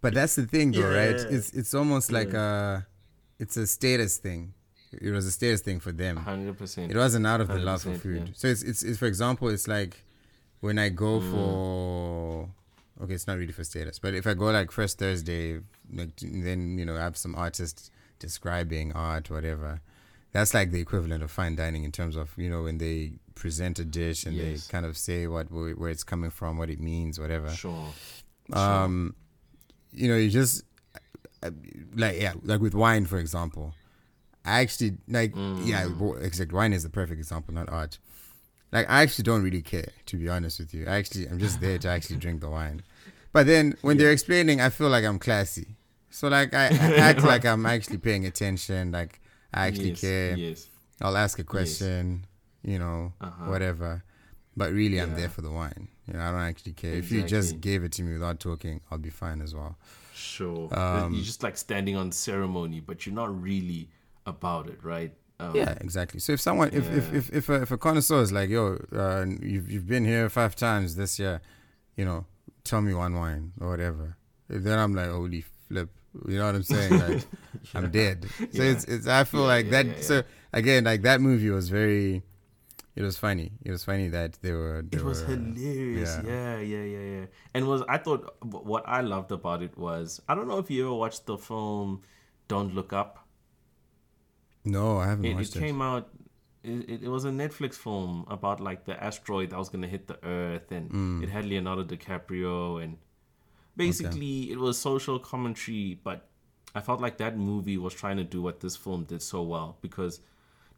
But 0.00 0.14
that's 0.14 0.34
the 0.36 0.46
thing, 0.46 0.72
though, 0.72 0.88
right? 0.88 1.14
It's 1.36 1.50
it's 1.52 1.74
almost 1.74 2.10
like 2.10 2.32
a, 2.32 2.86
it's 3.38 3.56
a 3.56 3.66
status 3.66 4.16
thing. 4.16 4.54
It 4.92 5.10
was 5.10 5.26
a 5.26 5.30
status 5.30 5.60
thing 5.60 5.78
for 5.80 5.92
them. 5.92 6.16
Hundred 6.16 6.56
percent. 6.58 6.90
It 6.90 6.96
wasn't 6.96 7.26
out 7.26 7.40
of 7.40 7.48
the 7.48 7.58
love 7.58 7.82
for 7.82 7.94
food. 7.94 8.22
yeah. 8.28 8.32
So 8.34 8.48
it's, 8.48 8.62
it's 8.62 8.82
it's 8.82 8.98
for 8.98 9.06
example, 9.06 9.48
it's 9.48 9.68
like 9.68 10.04
when 10.60 10.78
I 10.78 10.88
go 10.88 11.20
Mm. 11.20 11.30
for 11.30 12.48
okay, 13.02 13.14
it's 13.14 13.26
not 13.26 13.38
really 13.38 13.52
for 13.52 13.64
status, 13.64 13.98
but 13.98 14.14
if 14.14 14.26
I 14.26 14.34
go 14.34 14.46
like 14.50 14.70
first 14.70 14.98
Thursday, 14.98 15.60
like 15.92 16.10
then 16.20 16.78
you 16.78 16.84
know 16.84 16.96
I 16.96 17.00
have 17.00 17.16
some 17.16 17.34
artists 17.34 17.90
describing 18.18 18.92
art, 18.92 19.30
whatever. 19.30 19.80
That's 20.32 20.54
like 20.54 20.70
the 20.70 20.80
equivalent 20.80 21.22
of 21.22 21.30
fine 21.30 21.56
dining 21.56 21.84
in 21.84 21.92
terms 21.92 22.16
of 22.16 22.32
you 22.36 22.48
know 22.50 22.62
when 22.62 22.78
they 22.78 23.12
present 23.34 23.78
a 23.78 23.84
dish 23.84 24.24
and 24.26 24.34
Yes. 24.36 24.66
they 24.66 24.72
kind 24.72 24.86
of 24.86 24.96
say 24.96 25.26
what 25.26 25.50
where 25.52 25.72
where 25.72 25.90
it's 25.90 26.04
coming 26.04 26.30
from, 26.30 26.56
what 26.58 26.70
it 26.70 26.80
means, 26.80 27.18
whatever. 27.20 27.50
Sure. 27.50 27.88
Um, 28.52 29.14
you 29.92 30.08
know, 30.08 30.16
you 30.16 30.30
just 30.30 30.62
like 31.96 32.20
yeah, 32.20 32.34
like 32.42 32.60
with 32.60 32.74
wine, 32.74 33.06
for 33.06 33.18
example. 33.18 33.74
I 34.44 34.60
actually 34.60 34.96
like 35.08 35.34
yeah, 35.36 35.86
wo- 35.86 36.14
exact 36.14 36.52
wine 36.52 36.72
is 36.72 36.82
the 36.82 36.88
perfect 36.90 37.18
example, 37.18 37.54
not 37.54 37.68
art. 37.68 37.98
Like 38.72 38.88
I 38.88 39.02
actually 39.02 39.24
don't 39.24 39.42
really 39.42 39.62
care, 39.62 39.88
to 40.06 40.16
be 40.16 40.28
honest 40.28 40.58
with 40.58 40.72
you. 40.72 40.86
I 40.86 40.96
actually 40.96 41.26
I'm 41.26 41.38
just 41.38 41.60
there 41.60 41.78
to 41.78 41.88
actually 41.88 42.16
drink 42.16 42.40
the 42.40 42.48
wine. 42.50 42.82
But 43.32 43.46
then 43.46 43.76
when 43.82 43.96
they're 43.96 44.12
explaining, 44.12 44.60
I 44.60 44.70
feel 44.70 44.88
like 44.88 45.04
I'm 45.04 45.18
classy. 45.18 45.76
So 46.10 46.28
like 46.28 46.54
I, 46.54 46.66
I 46.66 46.68
act 47.10 47.22
like 47.22 47.44
I'm 47.44 47.66
actually 47.66 47.98
paying 47.98 48.26
attention, 48.26 48.92
like 48.92 49.20
I 49.52 49.66
actually 49.66 49.90
yes, 49.90 50.00
care. 50.00 50.36
Yes. 50.36 50.66
I'll 51.00 51.16
ask 51.16 51.38
a 51.38 51.44
question, 51.44 52.26
you 52.62 52.78
know, 52.78 53.12
whatever. 53.46 54.02
But 54.56 54.72
really, 54.72 54.98
I'm 55.00 55.10
Uh-huh. 55.10 55.18
There 55.20 55.28
for 55.28 55.42
the 55.42 55.50
wine. 55.50 55.88
You 56.10 56.18
know, 56.18 56.24
I 56.24 56.30
don't 56.32 56.40
actually 56.40 56.72
care. 56.72 56.94
If 56.94 57.10
you 57.10 57.22
just 57.22 57.60
gave 57.60 57.84
it 57.84 57.92
to 57.92 58.02
me 58.02 58.12
without 58.14 58.40
talking, 58.40 58.80
I'll 58.90 58.98
be 58.98 59.10
fine 59.10 59.40
as 59.40 59.54
well. 59.54 59.76
Sure. 60.14 60.72
Um, 60.76 61.14
you're 61.14 61.24
just 61.24 61.42
like 61.42 61.56
standing 61.56 61.96
on 61.96 62.12
ceremony, 62.12 62.80
but 62.80 63.06
you're 63.06 63.14
not 63.14 63.40
really 63.40 63.88
about 64.26 64.68
it, 64.68 64.82
right? 64.82 65.12
Um, 65.38 65.56
Yeah, 65.56 65.74
exactly. 65.80 66.20
So 66.20 66.32
if 66.32 66.40
someone, 66.40 66.68
if 66.72 66.90
if 66.92 67.12
Yeah. 67.12 67.18
if 67.18 67.30
if 67.32 67.48
a, 67.48 67.62
if 67.62 67.70
a 67.70 67.78
connoisseur 67.78 68.20
is 68.22 68.32
like, 68.32 68.50
yo, 68.50 68.78
uh, 68.92 69.24
you've 69.40 69.70
you've 69.70 69.86
been 69.86 70.04
here 70.04 70.28
five 70.28 70.54
times 70.56 70.96
this 70.96 71.18
year, 71.18 71.40
you 71.96 72.04
know, 72.04 72.26
tell 72.64 72.82
me 72.82 72.92
one 72.92 73.14
wine 73.14 73.52
or 73.60 73.70
whatever. 73.70 74.16
Then 74.48 74.78
I'm 74.78 74.94
like, 74.94 75.08
holy 75.10 75.42
flip. 75.68 75.90
You 76.28 76.38
know 76.38 76.46
what 76.46 76.56
I'm 76.56 76.62
saying? 76.64 76.98
Like, 76.98 77.22
I'm 77.74 77.90
dead. 77.90 78.26
So 78.52 78.62
Yeah. 78.62 78.70
it's 78.72 78.84
it's. 78.84 79.06
I 79.06 79.24
feel 79.24 79.42
Yeah, 79.42 79.46
like 79.46 79.66
yeah, 79.66 79.70
that. 79.70 79.86
yeah, 79.86 79.92
yeah. 79.96 80.02
So 80.02 80.22
again, 80.52 80.84
like 80.84 81.02
that 81.02 81.20
movie 81.20 81.50
was 81.50 81.68
very. 81.70 82.22
It 82.96 83.02
was 83.02 83.16
funny. 83.16 83.52
It 83.64 83.70
was 83.70 83.84
funny 83.84 84.08
that 84.08 84.38
they 84.42 84.52
were. 84.52 84.82
They 84.82 84.98
It 84.98 85.04
was 85.04 85.20
were, 85.22 85.28
hilarious. 85.36 86.18
yeah. 86.24 86.26
Yeah. 86.26 86.58
yeah, 86.60 86.84
yeah, 86.84 87.18
yeah, 87.20 87.26
And 87.54 87.66
was 87.68 87.82
I 87.88 87.98
thought 87.98 88.34
what 88.44 88.82
I 88.86 89.00
loved 89.00 89.30
about 89.32 89.62
it 89.62 89.76
was 89.78 90.20
I 90.28 90.34
don't 90.34 90.48
know 90.48 90.58
if 90.58 90.70
you 90.70 90.86
ever 90.86 90.94
watched 90.94 91.26
the 91.26 91.38
film 91.38 92.02
Don't 92.48 92.74
Look 92.74 92.92
Up. 92.92 93.26
No, 94.64 94.98
I 94.98 95.06
haven't 95.08 95.24
It, 95.24 95.30
it 95.30 95.34
watched 95.36 95.56
it. 95.56 95.60
came 95.60 95.80
out. 95.82 96.08
It, 96.62 96.90
it, 96.90 97.02
it 97.04 97.08
was 97.08 97.24
a 97.24 97.30
Netflix 97.30 97.74
film 97.74 98.26
about 98.28 98.60
like 98.60 98.84
the 98.84 99.02
asteroid 99.02 99.50
that 99.50 99.58
was 99.58 99.68
gonna 99.70 99.86
hit 99.86 100.06
the 100.08 100.18
Earth, 100.24 100.70
and 100.72 100.90
Mm. 100.90 101.22
it 101.22 101.30
had 101.30 101.46
Leonardo 101.46 101.84
DiCaprio, 101.84 102.82
and 102.82 102.98
basically 103.76 104.50
it 104.50 104.58
was 104.58 104.78
social 104.78 105.18
commentary. 105.18 105.98
But 106.02 106.28
I 106.74 106.80
felt 106.80 107.00
like 107.00 107.16
that 107.18 107.38
movie 107.38 107.78
was 107.78 107.94
trying 107.94 108.18
to 108.18 108.24
do 108.24 108.42
what 108.42 108.60
this 108.60 108.76
film 108.76 109.04
did 109.04 109.22
so 109.22 109.42
well 109.42 109.78
because 109.80 110.20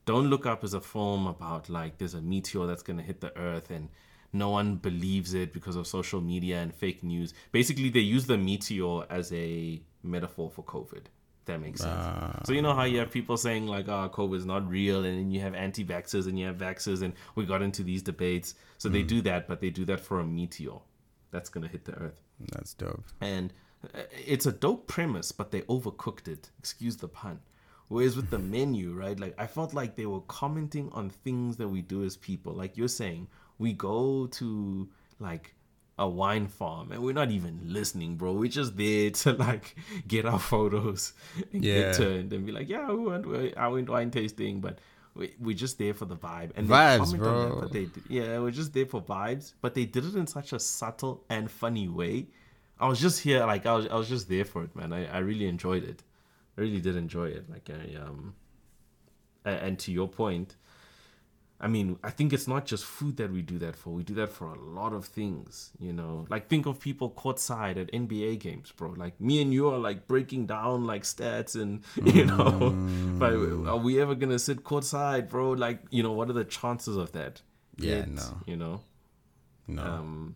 Don't 0.05 0.29
Look 0.29 0.47
Up 0.47 0.65
is 0.65 0.75
a 0.75 0.81
film 0.81 1.27
about 1.27 1.69
like 1.69 1.99
there's 1.99 2.15
a 2.15 2.21
meteor 2.21 2.67
that's 2.67 2.83
gonna 2.83 3.03
hit 3.03 3.21
the 3.21 3.37
Earth, 3.39 3.71
and 3.71 3.89
no 4.33 4.51
one 4.51 4.77
believes 4.77 5.35
it 5.35 5.53
because 5.53 5.77
of 5.77 5.87
social 5.87 6.21
media 6.21 6.61
and 6.61 6.75
fake 6.75 7.03
news. 7.03 7.35
Basically, 7.53 7.89
they 7.91 8.01
use 8.01 8.27
the 8.27 8.39
meteor 8.39 9.05
as 9.11 9.33
a 9.33 9.81
metaphor 10.03 10.51
for 10.51 10.65
COVID. 10.65 11.05
That 11.45 11.61
makes 11.61 11.81
sense. 11.81 12.47
So 12.47 12.53
you 12.53 12.63
know 12.63 12.73
how 12.73 12.85
you 12.85 12.99
have 13.01 13.11
people 13.11 13.37
saying 13.37 13.67
like, 13.67 13.89
"Oh, 13.89 14.09
COVID 14.13 14.37
is 14.37 14.47
not 14.47 14.69
real," 14.69 15.05
and 15.05 15.19
then 15.19 15.31
you 15.33 15.41
have 15.41 15.55
anti-vaxxers 15.55 16.27
and 16.29 16.39
you 16.39 16.47
have 16.47 16.57
vaxxers, 16.57 17.03
and 17.03 17.15
we 17.35 17.45
got 17.45 17.63
into 17.63 17.83
these 17.83 18.01
debates. 18.03 18.55
So 18.79 18.89
they 18.89 19.03
do 19.03 19.21
that, 19.23 19.49
but 19.49 19.61
they 19.61 19.71
do 19.71 19.85
that 19.87 20.01
for 20.01 20.21
a 20.21 20.25
meteor 20.25 20.79
that's 21.33 21.49
gonna 21.49 21.69
hit 21.69 21.85
the 21.85 21.95
Earth, 21.95 22.21
That's 22.53 22.75
dope. 22.75 23.05
and 23.21 23.53
uh, 23.95 24.03
it's 24.27 24.47
a 24.47 24.53
dope 24.53 24.87
premise, 24.87 25.33
but 25.33 25.51
they 25.51 25.63
overcooked 25.63 26.29
it. 26.29 26.51
Excuse 26.59 26.97
the 26.99 27.09
pun. 27.09 27.41
Whereas 27.93 28.17
with 28.17 28.31
the 28.31 28.39
menu, 28.39 28.93
right? 28.95 29.19
Like 29.19 29.35
I 29.39 29.47
felt 29.47 29.75
like 29.75 29.97
they 29.97 30.07
were 30.07 30.21
commenting 30.23 30.89
on 30.93 31.11
things 31.11 31.57
that 31.59 31.69
we 31.69 31.83
do 31.83 32.05
as 32.05 32.17
people. 32.17 32.53
Like 32.55 32.77
you're 32.77 32.89
saying, 32.89 33.29
we 33.59 33.73
go 33.73 34.27
to 34.39 34.89
like 35.21 35.55
a 35.99 36.09
wine 36.09 36.49
farm 36.49 36.91
and 36.91 37.03
we're 37.03 37.13
not 37.23 37.31
even 37.31 37.61
listening, 37.65 38.17
bro. 38.17 38.33
We're 38.33 38.49
just 38.63 38.77
there 38.77 39.11
to 39.11 39.33
like 39.49 39.77
get 40.09 40.25
our 40.25 40.39
photos 40.39 41.13
and 41.53 41.63
Yeah. 41.63 41.75
get 41.75 41.95
turned 41.95 42.33
and 42.33 42.47
be 42.47 42.53
like, 42.53 42.69
yeah, 42.69 42.91
we 42.91 43.05
went, 43.05 43.57
I 43.59 43.69
went 43.69 43.89
wine 43.91 44.11
tasting, 44.11 44.61
but 44.61 44.79
we, 45.15 45.35
we're 45.39 45.55
just 45.55 45.77
there 45.79 45.93
for 45.93 46.07
the 46.07 46.17
vibe 46.17 46.53
and 46.57 46.67
Vibes, 46.67 47.01
on 47.01 47.11
that, 47.11 47.19
bro. 47.19 47.61
but 47.61 47.73
they 47.73 47.87
yeah 48.09 48.39
we're 48.39 48.51
just 48.51 48.73
there 48.73 48.87
for 48.87 49.03
vibes 49.03 49.53
but 49.61 49.75
they 49.75 49.85
did 49.85 50.07
it 50.07 50.15
in 50.15 50.27
such 50.27 50.55
a 50.55 50.59
subtle 50.59 51.23
and 51.29 51.51
funny 51.51 51.87
way 51.87 52.29
i 52.81 52.89
was 52.89 52.99
just 52.99 53.21
here 53.21 53.41
like 53.45 53.67
i 53.67 53.75
was, 53.77 53.87
I 53.89 53.97
was 53.97 54.09
just 54.09 54.27
there 54.31 54.47
for 54.47 54.65
it 54.65 54.75
man 54.75 54.91
I, 54.91 55.05
I 55.17 55.19
really 55.19 55.47
enjoyed 55.49 55.85
it 55.85 56.03
i 56.57 56.61
really 56.61 56.81
did 56.81 56.97
enjoy 56.97 57.27
it 57.27 57.49
like 57.51 57.69
i 57.71 57.95
um 57.97 58.35
and 59.45 59.79
to 59.79 59.91
your 59.93 60.09
point 60.09 60.57
I 61.65 61.69
mean, 61.69 61.97
I 62.03 62.11
think 62.11 62.33
it's 62.33 62.49
not 62.49 62.67
just 62.67 62.85
food 62.85 63.19
that 63.19 63.31
we 63.31 63.41
do 63.41 63.57
that 63.61 63.77
for. 63.77 63.91
We 63.91 64.03
do 64.03 64.15
that 64.15 64.31
for 64.33 64.47
a 64.53 64.59
lot 64.59 64.93
of 64.93 65.05
things, 65.05 65.71
you 65.79 65.93
know. 65.93 66.27
Like 66.29 66.49
think 66.49 66.67
of 66.67 66.81
people 66.81 67.09
courtside 67.13 67.77
at 67.77 67.89
NBA 67.93 68.41
games, 68.41 68.73
bro. 68.73 68.91
Like 68.97 69.21
me 69.21 69.41
and 69.41 69.55
you 69.55 69.69
are 69.69 69.79
like 69.79 70.09
breaking 70.09 70.47
down 70.47 70.89
like 70.89 71.05
stats 71.05 71.55
and 71.55 71.85
you 72.17 72.27
know, 72.27 72.75
but 73.17 73.33
are 73.71 73.77
we 73.77 74.01
ever 74.01 74.17
gonna 74.17 74.41
sit 74.41 74.65
courtside, 74.65 75.29
bro? 75.29 75.53
Like 75.53 75.79
you 75.91 76.03
know, 76.03 76.11
what 76.11 76.29
are 76.29 76.33
the 76.33 76.45
chances 76.45 76.97
of 76.97 77.13
that? 77.13 77.43
Yeah, 77.77 77.99
Yet, 77.99 78.09
no. 78.09 78.41
You 78.45 78.57
know, 78.57 78.81
No. 79.69 79.83
um, 79.85 80.35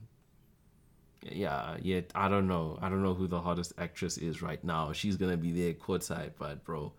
yeah. 1.33 1.77
Yet 1.81 2.13
I 2.15 2.29
don't 2.29 2.49
know. 2.49 2.79
I 2.81 2.89
don't 2.89 3.03
know 3.03 3.15
who 3.15 3.27
the 3.27 3.41
hottest 3.41 3.73
actress 3.79 4.19
is 4.19 4.43
right 4.43 4.63
now. 4.63 4.93
She's 4.93 5.17
gonna 5.17 5.37
be 5.37 5.53
there 5.53 5.75
courtside, 5.75 6.33
but 6.39 6.65
bro, 6.65 6.93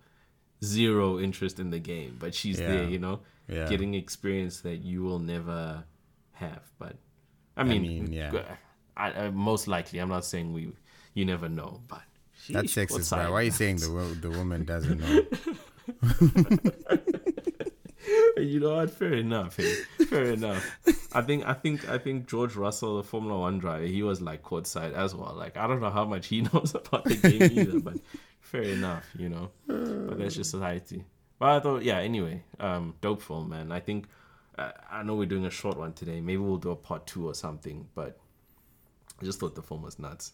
zero 0.64 1.18
interest 1.18 1.58
in 1.58 1.70
the 1.70 1.78
game. 1.78 2.16
But 2.18 2.34
she's 2.34 2.58
there, 2.58 2.84
you 2.84 2.98
know 2.98 3.20
yeah. 3.48 3.68
getting 3.68 3.94
experience 3.94 4.60
that 4.60 4.76
you 4.76 5.02
will 5.02 5.18
never 5.18 5.82
have. 6.32 6.62
But 6.78 6.96
I 7.56 7.64
mean, 7.64 7.82
mean, 7.82 8.12
yeah. 8.12 8.56
I, 8.96 9.10
I, 9.12 9.30
most 9.30 9.66
likely, 9.68 9.98
I'm 9.98 10.08
not 10.08 10.24
saying 10.24 10.52
we, 10.52 10.72
you 11.14 11.24
never 11.24 11.48
know, 11.48 11.80
but 11.88 12.02
That's 12.50 12.72
sheesh, 12.72 12.86
sexist, 12.86 12.98
outside, 12.98 13.22
bro. 13.24 13.32
Why 13.32 13.40
are 13.40 13.44
you 13.44 13.50
saying 13.50 13.76
the 13.76 14.18
the 14.20 14.30
woman 14.30 14.64
doesn't 14.64 15.00
know? 15.00 15.22
you 18.42 18.60
know 18.60 18.76
what? 18.76 18.90
Fair 18.90 19.14
enough. 19.14 19.56
Hey. 19.56 19.74
Fair 20.06 20.24
enough. 20.24 20.64
I 21.12 21.22
think 21.22 21.46
I 21.46 21.54
think 21.54 21.88
I 21.88 21.98
think 21.98 22.28
George 22.28 22.54
Russell, 22.54 22.98
the 22.98 23.02
Formula 23.02 23.38
One 23.38 23.58
driver, 23.58 23.84
he 23.84 24.02
was 24.02 24.20
like 24.20 24.42
courtside 24.42 24.92
as 24.92 25.14
well. 25.14 25.34
Like 25.34 25.56
I 25.56 25.66
don't 25.66 25.80
know 25.80 25.90
how 25.90 26.04
much 26.04 26.26
he 26.26 26.40
knows 26.52 26.74
about 26.74 27.04
the 27.04 27.16
game 27.16 27.42
either, 27.42 27.80
but 27.80 27.94
fair 28.40 28.62
enough, 28.62 29.04
you 29.16 29.28
know. 29.28 29.50
But 29.66 30.18
that's 30.18 30.34
just 30.34 30.50
society. 30.50 31.04
But 31.38 31.48
I 31.48 31.60
thought, 31.60 31.82
yeah. 31.82 31.98
Anyway, 31.98 32.42
um, 32.60 32.94
dope 33.00 33.22
film, 33.22 33.48
man. 33.48 33.72
I 33.72 33.80
think 33.80 34.06
uh, 34.58 34.72
I 34.90 35.02
know 35.02 35.14
we're 35.14 35.26
doing 35.26 35.46
a 35.46 35.50
short 35.50 35.78
one 35.78 35.92
today. 35.92 36.20
Maybe 36.20 36.38
we'll 36.38 36.56
do 36.56 36.70
a 36.70 36.76
part 36.76 37.06
two 37.06 37.26
or 37.26 37.34
something. 37.34 37.88
But 37.94 38.18
I 39.20 39.24
just 39.24 39.40
thought 39.40 39.54
the 39.54 39.62
film 39.62 39.82
was 39.82 39.98
nuts. 39.98 40.32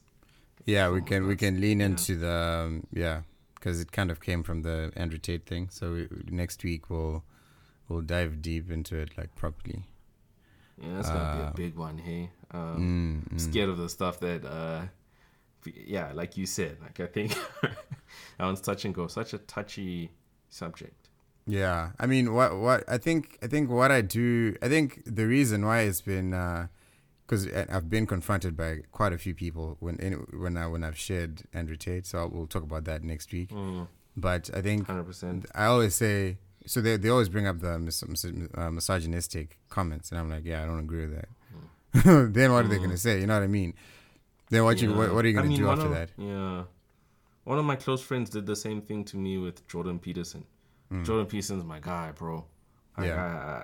Yeah, 0.64 0.90
we 0.90 1.02
can 1.02 1.26
we 1.26 1.37
can 1.37 1.60
lean 1.60 1.80
into 1.80 2.16
the 2.16 2.32
um, 2.32 2.87
yeah 2.92 3.22
because 3.54 3.80
it 3.80 3.92
kind 3.92 4.10
of 4.10 4.20
came 4.20 4.42
from 4.42 4.62
the 4.62 4.92
Andrew 4.96 5.18
Tate 5.18 5.46
thing. 5.46 5.68
So 5.70 5.92
we, 5.92 6.08
next 6.30 6.64
week 6.64 6.90
we'll 6.90 7.22
we'll 7.88 8.00
dive 8.00 8.42
deep 8.42 8.70
into 8.70 8.96
it 8.96 9.16
like 9.16 9.34
properly. 9.37 9.84
Yeah, 10.80 10.94
that's 10.96 11.08
gonna 11.08 11.24
Uh, 11.24 11.37
be 11.37 11.62
a 11.62 11.68
big 11.68 11.76
one. 11.76 11.98
Hey, 11.98 12.30
um, 12.50 13.24
Mm, 13.30 13.34
mm. 13.34 13.40
scared 13.40 13.68
of 13.68 13.76
the 13.78 13.88
stuff 13.88 14.18
that 14.20 14.44
uh 14.44 14.87
yeah 15.74 16.12
like 16.12 16.37
you 16.37 16.44
said 16.44 16.76
like 16.82 17.00
i 17.00 17.06
think 17.06 17.34
that 17.62 17.74
one's 18.38 18.60
touch 18.60 18.84
and 18.84 18.94
go 18.94 19.06
such 19.06 19.32
a 19.32 19.38
touchy 19.38 20.10
subject 20.50 21.08
Yeah, 21.46 21.92
I 21.98 22.06
mean, 22.06 22.32
what 22.34 22.56
what 22.58 22.84
I 22.88 22.98
think 22.98 23.38
I 23.42 23.46
think 23.48 23.70
what 23.70 23.90
I 23.90 24.00
do 24.02 24.56
I 24.62 24.68
think 24.68 25.02
the 25.06 25.26
reason 25.26 25.64
why 25.64 25.80
it's 25.88 26.00
been 26.02 26.30
because 27.26 27.46
I've 27.74 27.88
been 27.90 28.06
confronted 28.06 28.56
by 28.56 28.80
quite 28.92 29.12
a 29.12 29.18
few 29.18 29.34
people 29.34 29.76
when 29.80 29.96
in, 29.96 30.12
when 30.42 30.56
I 30.56 30.66
when 30.66 30.82
I've 30.84 30.96
shared 30.98 31.42
Andrew 31.52 31.76
Tate, 31.76 32.06
so 32.06 32.28
we'll 32.32 32.46
talk 32.46 32.62
about 32.62 32.84
that 32.84 33.02
next 33.02 33.32
week. 33.32 33.50
mm, 33.50 33.87
But 34.16 34.50
I 34.54 34.60
think 34.62 34.87
100% 34.88 35.46
I 35.54 35.64
always 35.66 35.94
say 35.94 36.38
so 36.66 36.81
they 36.81 36.96
they 36.96 37.09
always 37.09 37.29
bring 37.29 37.46
up 37.46 37.61
the 37.61 37.79
mis- 37.79 38.07
mis- 38.07 38.24
uh, 38.55 38.70
misogynistic 38.70 39.59
comments, 39.70 40.11
and 40.11 40.18
I'm 40.20 40.31
like, 40.31 40.44
yeah, 40.44 40.62
I 40.62 40.66
don't 40.66 40.81
agree 40.81 41.07
with 41.07 41.14
that. 41.16 41.29
then 42.33 42.53
what 42.53 42.64
are 42.64 42.68
they 42.68 42.79
gonna 42.79 42.96
say? 42.96 43.20
You 43.20 43.27
know 43.27 43.35
what 43.35 43.42
I 43.44 43.48
mean? 43.48 43.74
Then 44.50 44.64
what 44.64 44.81
you 44.83 44.92
what, 44.94 45.12
what 45.14 45.24
are 45.24 45.29
you 45.29 45.35
gonna 45.35 45.48
mean, 45.48 45.59
do 45.59 45.68
after 45.68 45.87
of- 45.87 45.92
that? 45.92 46.11
yeah 46.18 46.64
one 47.44 47.59
of 47.59 47.64
my 47.66 47.77
close 47.77 48.03
friends 48.03 48.31
did 48.31 48.46
the 48.46 48.57
same 48.57 48.81
thing 48.81 49.05
to 49.05 49.18
me 49.18 49.37
with 49.37 49.66
jordan 49.68 49.98
peterson 49.98 50.44
jordan 51.03 51.27
peterson's 51.27 51.62
my 51.62 51.79
guy 51.79 52.11
bro 52.16 52.42
Like, 52.96 53.09
Yeah. 53.09 53.16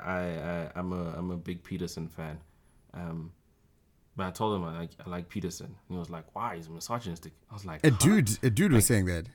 I, 0.04 0.10
I, 0.10 0.20
I, 0.66 0.72
I'm 0.74 0.92
a, 0.92 1.14
I'm 1.16 1.30
a 1.30 1.36
big 1.36 1.62
Peterson 1.62 2.08
fan. 2.08 2.40
Um, 2.92 3.32
but 4.16 4.26
I 4.26 4.30
told 4.32 4.56
him 4.56 4.64
I 4.64 4.80
like, 4.80 4.90
I 5.06 5.08
like 5.08 5.28
Peterson. 5.28 5.66
And 5.66 5.76
he 5.88 5.96
was 5.96 6.10
like, 6.10 6.24
"Why? 6.34 6.56
He's 6.56 6.68
misogynistic." 6.68 7.32
I 7.50 7.54
was 7.54 7.64
like, 7.64 7.86
A 7.86 7.90
"Huh?" 7.90 7.96
dude, 8.00 8.38
a 8.42 8.50
dude 8.50 8.72
was 8.72 8.84
saying 8.86 9.06
that. 9.06 9.26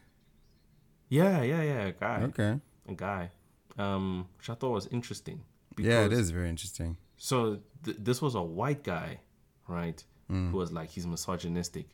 Yeah, 1.10 1.41
yeah, 1.43 1.62
yeah, 1.62 1.82
a 1.86 1.91
guy, 1.93 2.21
Okay. 2.23 2.60
a 2.89 2.93
guy, 2.93 3.32
um, 3.77 4.27
which 4.38 4.49
I 4.49 4.53
thought 4.53 4.71
was 4.71 4.88
interesting. 4.88 5.41
Yeah, 5.77 6.05
it 6.05 6.13
is 6.13 6.31
very 6.31 6.49
interesting. 6.49 6.97
So 7.17 7.59
th- 7.83 7.97
this 7.99 8.21
was 8.21 8.35
a 8.35 8.41
white 8.41 8.83
guy, 8.83 9.19
right? 9.67 10.03
Mm. 10.31 10.51
Who 10.51 10.57
was 10.57 10.71
like 10.71 10.89
he's 10.89 11.05
misogynistic. 11.05 11.88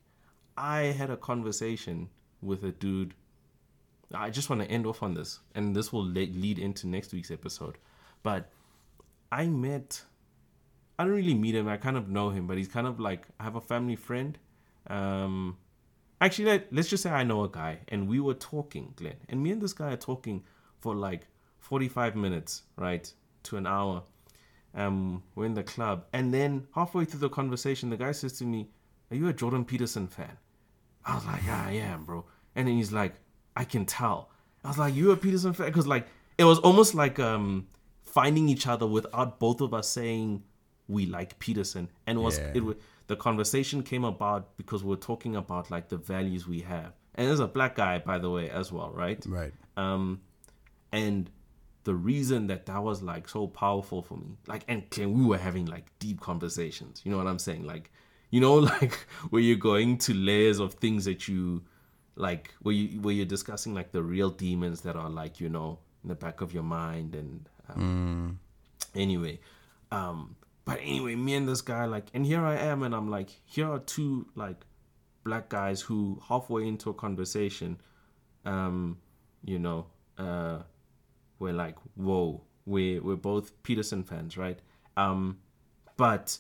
I 0.58 0.82
had 0.82 1.10
a 1.10 1.18
conversation 1.18 2.10
with 2.42 2.64
a 2.64 2.72
dude. 2.72 3.14
I 4.14 4.30
just 4.30 4.50
want 4.50 4.62
to 4.62 4.70
end 4.70 4.86
off 4.86 5.02
on 5.04 5.14
this, 5.14 5.40
and 5.56 5.76
this 5.76 5.92
will 5.92 6.06
le- 6.06 6.34
lead 6.44 6.60
into 6.60 6.88
next 6.88 7.14
week's 7.14 7.32
episode. 7.32 7.78
But 8.24 8.50
I 9.32 9.48
met. 9.48 10.04
I 11.00 11.06
don't 11.06 11.14
really 11.14 11.34
meet 11.34 11.56
him. 11.56 11.68
I 11.68 11.78
kind 11.78 11.98
of 11.98 12.10
know 12.10 12.30
him, 12.30 12.46
but 12.46 12.58
he's 12.58 12.68
kind 12.68 12.86
of 12.86 13.00
like 13.00 13.26
I 13.40 13.44
have 13.44 13.56
a 13.56 13.62
family 13.62 13.96
friend. 13.96 14.38
Um, 14.88 15.58
actually, 16.20 16.46
let, 16.46 16.74
let's 16.74 16.90
just 16.90 17.04
say 17.04 17.10
I 17.10 17.24
know 17.24 17.44
a 17.44 17.50
guy, 17.50 17.80
and 17.88 18.08
we 18.08 18.20
were 18.20 18.34
talking, 18.36 18.94
Glenn, 18.96 19.16
and 19.30 19.42
me 19.42 19.52
and 19.52 19.62
this 19.62 19.74
guy 19.74 19.94
are 19.94 19.98
talking 19.98 20.44
for 20.80 20.96
like 20.96 21.28
forty-five 21.62 22.16
minutes, 22.16 22.64
right, 22.76 23.12
to 23.44 23.58
an 23.58 23.66
hour 23.66 24.04
um, 24.74 25.24
we're 25.36 25.46
in 25.46 25.54
the 25.54 25.64
club, 25.64 26.06
and 26.14 26.34
then 26.34 26.66
halfway 26.74 27.04
through 27.06 27.20
the 27.20 27.30
conversation, 27.30 27.90
the 27.90 27.98
guy 27.98 28.12
says 28.14 28.34
to 28.40 28.46
me, 28.46 28.70
"Are 29.10 29.16
you 29.18 29.28
a 29.28 29.34
Jordan 29.34 29.66
Peterson 29.66 30.08
fan?" 30.08 30.38
I 31.06 31.16
was 31.16 31.26
like, 31.26 31.44
"Yeah, 31.46 31.62
I 31.68 31.72
am, 31.74 32.06
bro." 32.06 32.26
And 32.56 32.68
then 32.68 32.76
he's 32.76 32.94
like, 32.94 33.16
"I 33.56 33.66
can 33.66 33.86
tell." 33.86 34.30
I 34.64 34.70
was 34.70 34.78
like, 34.78 34.96
"You 34.96 35.12
a 35.12 35.18
Peterson 35.18 35.52
fan?" 35.54 35.68
Because 35.68 35.88
like 35.88 36.08
it 36.38 36.46
was 36.46 36.60
almost 36.60 36.96
like 36.96 37.20
um 37.20 37.68
finding 38.04 38.48
each 38.48 38.66
other 38.68 38.88
without 38.88 39.40
both 39.40 39.60
of 39.62 39.74
us 39.74 39.90
saying 39.90 40.44
we 40.88 41.06
like 41.06 41.38
Peterson, 41.40 41.90
and 42.08 42.20
it 42.20 42.22
was 42.22 42.40
Yeah. 42.40 42.52
it 42.56 42.64
was 42.64 42.78
the 43.08 43.18
conversation 43.18 43.84
came 43.84 44.06
about 44.06 44.56
because 44.56 44.86
we're 44.86 44.96
talking 44.96 45.36
about 45.36 45.70
like 45.70 45.90
the 45.90 45.98
values 45.98 46.48
we 46.48 46.62
have, 46.62 46.94
and 47.16 47.28
there's 47.28 47.42
a 47.42 47.48
black 47.48 47.76
guy 47.76 48.00
by 48.00 48.18
the 48.20 48.30
way 48.30 48.50
as 48.50 48.72
well, 48.72 48.92
right? 48.92 49.22
Right. 49.28 49.54
um 49.76 50.22
and 50.94 51.30
the 51.84 51.96
reason 51.96 52.48
that 52.48 52.66
that 52.68 52.84
was 52.84 53.02
like 53.02 53.28
so 53.28 53.48
powerful 53.48 54.02
for 54.02 54.18
me. 54.18 54.38
Like 54.48 54.64
and 54.68 54.84
we 54.98 55.26
were 55.26 55.38
having 55.38 55.66
like 55.66 55.86
deep 56.00 56.20
conversations. 56.20 57.02
You 57.04 57.12
know 57.12 57.18
what 57.18 57.28
i'm 57.28 57.40
saying? 57.40 57.66
Like 57.66 57.92
you 58.32 58.40
know 58.40 58.56
like 58.82 58.94
where 59.30 59.42
you're 59.42 59.58
going 59.58 59.98
to 60.00 60.14
layers 60.14 60.60
of 60.60 60.74
things 60.76 61.06
that 61.06 61.28
you 61.28 61.64
like 62.16 62.54
where 62.62 62.74
you 62.74 63.00
where 63.02 63.14
you're 63.14 63.26
discussing 63.26 63.74
like 63.74 63.92
the 63.92 64.02
real 64.02 64.30
demons 64.30 64.82
that 64.82 64.96
are 64.96 65.10
like 65.10 65.40
you 65.40 65.50
know 65.50 65.80
in 66.04 66.10
the 66.10 66.16
back 66.16 66.42
of 66.42 66.54
your 66.54 66.64
mind 66.64 67.16
and 67.16 67.48
um, 67.70 68.40
anyway 68.96 69.40
um 69.92 70.36
but 70.66 70.80
anyway 70.82 71.16
me 71.16 71.36
and 71.36 71.48
this 71.48 71.62
guy 71.62 71.86
like 71.86 72.08
and 72.14 72.26
here 72.26 72.44
i 72.44 72.56
am 72.56 72.84
and 72.84 72.94
i'm 72.94 73.10
like 73.10 73.30
here 73.46 73.70
are 73.70 73.80
two 73.80 74.28
like 74.36 74.66
black 75.24 75.48
guys 75.50 75.82
who 75.82 76.22
halfway 76.28 76.68
into 76.68 76.90
a 76.90 76.94
conversation 76.94 77.80
um 78.46 78.98
you 79.46 79.60
know 79.60 79.86
uh 80.18 80.60
we're 81.42 81.52
like 81.54 81.76
whoa 81.96 82.42
we're 82.66 83.02
we're 83.02 83.16
both 83.16 83.52
peterson 83.64 84.04
fans 84.04 84.38
right 84.38 84.60
um 84.98 85.38
but 85.98 86.38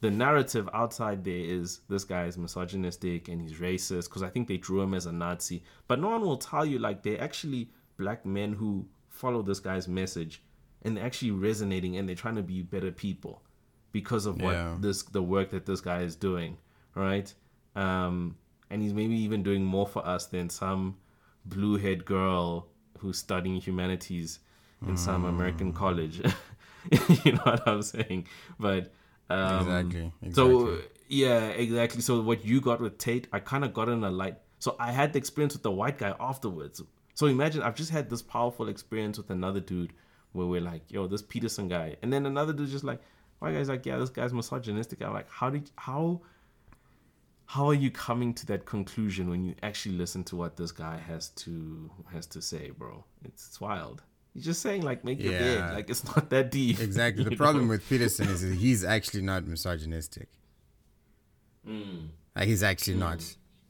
the 0.00 0.10
narrative 0.10 0.68
outside 0.74 1.22
there 1.24 1.44
is 1.56 1.80
this 1.88 2.02
guy 2.04 2.24
is 2.24 2.36
misogynistic 2.36 3.28
and 3.28 3.40
he's 3.40 3.58
racist 3.58 4.04
because 4.08 4.24
I 4.24 4.28
think 4.30 4.48
they 4.48 4.56
drew 4.56 4.80
him 4.82 4.94
as 4.94 5.06
a 5.06 5.12
Nazi. 5.12 5.62
But 5.86 6.00
no 6.00 6.08
one 6.10 6.22
will 6.22 6.38
tell 6.38 6.66
you 6.66 6.80
like 6.80 7.04
they're 7.04 7.20
actually 7.20 7.70
black 7.98 8.26
men 8.26 8.52
who 8.54 8.88
follow 9.08 9.42
this 9.42 9.60
guy's 9.60 9.86
message 9.86 10.42
and 10.82 10.96
they're 10.96 11.04
actually 11.04 11.30
resonating 11.30 11.96
and 11.96 12.08
they're 12.08 12.16
trying 12.16 12.34
to 12.34 12.42
be 12.42 12.62
better 12.62 12.90
people 12.90 13.44
because 13.92 14.26
of 14.26 14.42
what 14.42 14.54
Yeah. 14.54 14.76
this 14.80 15.04
the 15.04 15.22
work 15.22 15.50
that 15.50 15.66
this 15.66 15.80
guy 15.80 16.00
is 16.02 16.16
doing, 16.16 16.58
right? 16.96 17.32
Um, 17.76 18.36
and 18.70 18.82
he's 18.82 18.92
maybe 18.94 19.14
even 19.14 19.44
doing 19.44 19.64
more 19.64 19.86
for 19.86 20.04
us 20.04 20.26
than 20.26 20.50
some 20.50 20.96
blue 21.44 21.76
haired 21.76 22.04
girl 22.04 22.66
who's 23.02 23.18
studying 23.18 23.56
humanities 23.60 24.38
in 24.86 24.96
some 24.96 25.24
American 25.24 25.72
college. 25.72 26.18
you 27.24 27.32
know 27.32 27.40
what 27.44 27.68
I'm 27.68 27.82
saying? 27.82 28.26
But 28.58 28.92
um, 29.30 29.58
Exactly, 29.60 30.12
So 30.32 30.66
exactly. 30.68 30.88
yeah, 31.08 31.48
exactly. 31.48 32.00
So 32.00 32.20
what 32.22 32.44
you 32.44 32.60
got 32.60 32.80
with 32.80 32.98
Tate, 32.98 33.28
I 33.32 33.38
kind 33.38 33.64
of 33.64 33.72
got 33.74 33.88
in 33.88 34.02
a 34.02 34.10
light. 34.10 34.36
So 34.58 34.76
I 34.78 34.90
had 34.92 35.12
the 35.12 35.18
experience 35.18 35.54
with 35.54 35.62
the 35.62 35.70
white 35.70 35.98
guy 35.98 36.14
afterwards. 36.18 36.82
So 37.14 37.26
imagine 37.26 37.62
I've 37.62 37.74
just 37.74 37.90
had 37.90 38.08
this 38.10 38.22
powerful 38.22 38.68
experience 38.68 39.18
with 39.18 39.30
another 39.30 39.60
dude 39.60 39.92
where 40.32 40.46
we're 40.46 40.60
like, 40.60 40.82
yo, 40.88 41.06
this 41.06 41.22
Peterson 41.22 41.68
guy, 41.68 41.96
and 42.02 42.12
then 42.12 42.24
another 42.26 42.52
dude 42.52 42.70
just 42.70 42.84
like, 42.84 43.00
white 43.38 43.52
guy's 43.54 43.68
like, 43.68 43.84
yeah, 43.84 43.98
this 43.98 44.10
guy's 44.10 44.32
misogynistic. 44.32 45.02
I'm 45.02 45.12
like, 45.12 45.30
how 45.30 45.50
did 45.50 45.70
how 45.76 46.22
how 47.52 47.66
are 47.68 47.74
you 47.74 47.90
coming 47.90 48.32
to 48.32 48.46
that 48.46 48.64
conclusion 48.64 49.28
when 49.28 49.44
you 49.44 49.54
actually 49.62 49.94
listen 49.96 50.24
to 50.24 50.36
what 50.36 50.56
this 50.56 50.72
guy 50.72 50.96
has 50.96 51.28
to 51.30 51.90
has 52.12 52.26
to 52.26 52.40
say, 52.40 52.70
bro? 52.70 53.04
It's, 53.24 53.48
it's 53.48 53.60
wild. 53.60 54.02
He's 54.32 54.44
just 54.46 54.62
saying 54.62 54.82
like 54.82 55.04
make 55.04 55.20
your 55.22 55.32
Yeah. 55.34 55.38
bed. 55.66 55.74
Like 55.74 55.90
it's 55.90 56.04
not 56.04 56.30
that 56.30 56.50
deep. 56.50 56.80
Exactly. 56.80 57.24
The 57.30 57.36
problem 57.36 57.64
know? 57.66 57.70
with 57.72 57.86
Peterson 57.88 58.28
is 58.28 58.40
that 58.40 58.54
he's 58.54 58.84
actually 58.84 59.20
not 59.22 59.46
misogynistic. 59.46 60.28
Mm. 61.68 62.08
Like 62.34 62.48
he's 62.48 62.62
actually 62.62 62.96
not. 62.96 63.22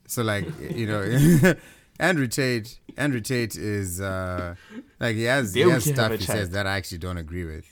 So 0.06 0.22
like 0.22 0.46
you 0.60 0.86
know, 0.86 1.54
Andrew 1.98 2.28
Tate. 2.28 2.78
Andrew 2.96 3.20
Tate 3.20 3.56
is 3.56 4.00
uh 4.00 4.54
like 5.00 5.16
he 5.16 5.24
has 5.24 5.54
he 5.54 5.62
has 5.62 5.84
stuff 5.84 6.12
he 6.12 6.18
chat. 6.18 6.36
says 6.36 6.50
that 6.50 6.66
I 6.68 6.76
actually 6.76 6.98
don't 6.98 7.16
agree 7.18 7.44
with. 7.44 7.66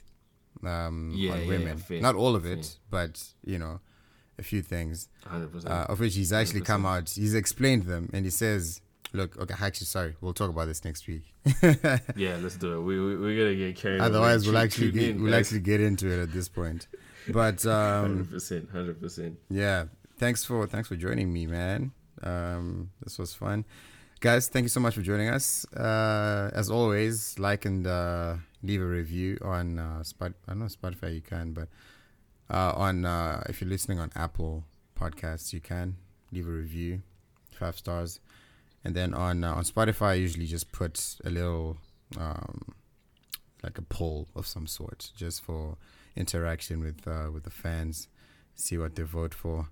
Um, 0.64 1.12
Yeah, 1.16 1.32
on 1.32 1.40
yeah, 1.42 1.46
women, 1.46 1.78
fair, 1.78 2.00
not 2.00 2.16
all 2.16 2.34
of 2.34 2.44
it, 2.44 2.78
but 2.90 3.22
you 3.44 3.58
know, 3.58 3.80
a 4.40 4.42
few 4.42 4.62
things. 4.62 5.08
100%. 5.26 5.66
uh, 5.66 5.86
of 5.92 6.00
which 6.00 6.14
he's 6.14 6.32
actually 6.32 6.62
100%. 6.62 6.64
come 6.66 6.86
out. 6.86 7.08
He's 7.10 7.34
explained 7.34 7.84
them, 7.84 8.10
and 8.12 8.24
he 8.24 8.30
says, 8.30 8.80
"Look, 9.12 9.38
okay, 9.38 9.54
actually, 9.60 9.86
sorry, 9.86 10.16
we'll 10.20 10.32
talk 10.34 10.50
about 10.50 10.66
this 10.66 10.84
next 10.84 11.06
week. 11.06 11.24
yeah, 12.16 12.36
let's 12.42 12.56
do 12.56 12.78
it. 12.78 12.80
We, 12.82 12.98
we 13.00 13.16
we're 13.16 13.36
gonna 13.36 13.56
get 13.56 13.76
carried. 13.76 14.00
Otherwise, 14.00 14.44
away. 14.46 14.52
we'll 14.54 14.62
actually 14.62 14.90
get, 14.92 15.20
we'll 15.20 15.34
actually 15.34 15.60
get 15.60 15.80
into 15.80 16.06
it 16.10 16.20
at 16.22 16.32
this 16.32 16.48
point." 16.48 16.88
But 17.28 17.64
um, 17.66 18.02
Hundred 18.02 18.30
percent, 18.30 18.70
hundred 18.72 19.00
percent. 19.00 19.38
yeah, 19.50 19.84
thanks 20.18 20.44
for 20.44 20.66
thanks 20.66 20.88
for 20.88 20.96
joining 20.96 21.30
me, 21.32 21.46
man. 21.46 21.92
Um, 22.22 22.90
this 23.04 23.18
was 23.18 23.34
fun, 23.34 23.66
guys. 24.20 24.48
Thank 24.48 24.64
you 24.64 24.68
so 24.70 24.80
much 24.80 24.94
for 24.94 25.02
joining 25.02 25.28
us. 25.28 25.66
Uh, 25.74 26.50
as 26.54 26.70
always, 26.70 27.38
like 27.38 27.66
and 27.66 27.86
uh, 27.86 28.36
leave 28.62 28.80
a 28.80 28.86
review 28.86 29.38
on 29.42 29.78
uh, 29.78 30.02
Spot. 30.02 30.32
I 30.48 30.52
don't 30.52 30.60
know 30.60 30.64
Spotify 30.66 31.14
you 31.14 31.20
can, 31.20 31.52
but 31.52 31.68
uh, 32.50 32.72
on 32.76 33.04
uh, 33.04 33.42
if 33.48 33.60
you're 33.60 33.70
listening 33.70 33.98
on 34.00 34.10
Apple 34.14 34.64
Podcasts, 34.98 35.52
you 35.52 35.60
can 35.60 35.96
leave 36.32 36.46
a 36.46 36.50
review, 36.50 37.02
five 37.52 37.76
stars, 37.76 38.20
and 38.84 38.94
then 38.94 39.14
on 39.14 39.44
uh, 39.44 39.54
on 39.54 39.64
Spotify, 39.64 40.06
I 40.08 40.14
usually 40.14 40.46
just 40.46 40.72
put 40.72 41.16
a 41.24 41.30
little 41.30 41.76
um, 42.18 42.74
like 43.62 43.78
a 43.78 43.82
poll 43.82 44.28
of 44.34 44.46
some 44.46 44.66
sort, 44.66 45.10
just 45.16 45.42
for 45.42 45.76
interaction 46.16 46.80
with 46.80 47.06
uh, 47.06 47.30
with 47.32 47.44
the 47.44 47.50
fans, 47.50 48.08
see 48.54 48.78
what 48.78 48.94
they 48.96 49.02
vote 49.02 49.34
for. 49.34 49.68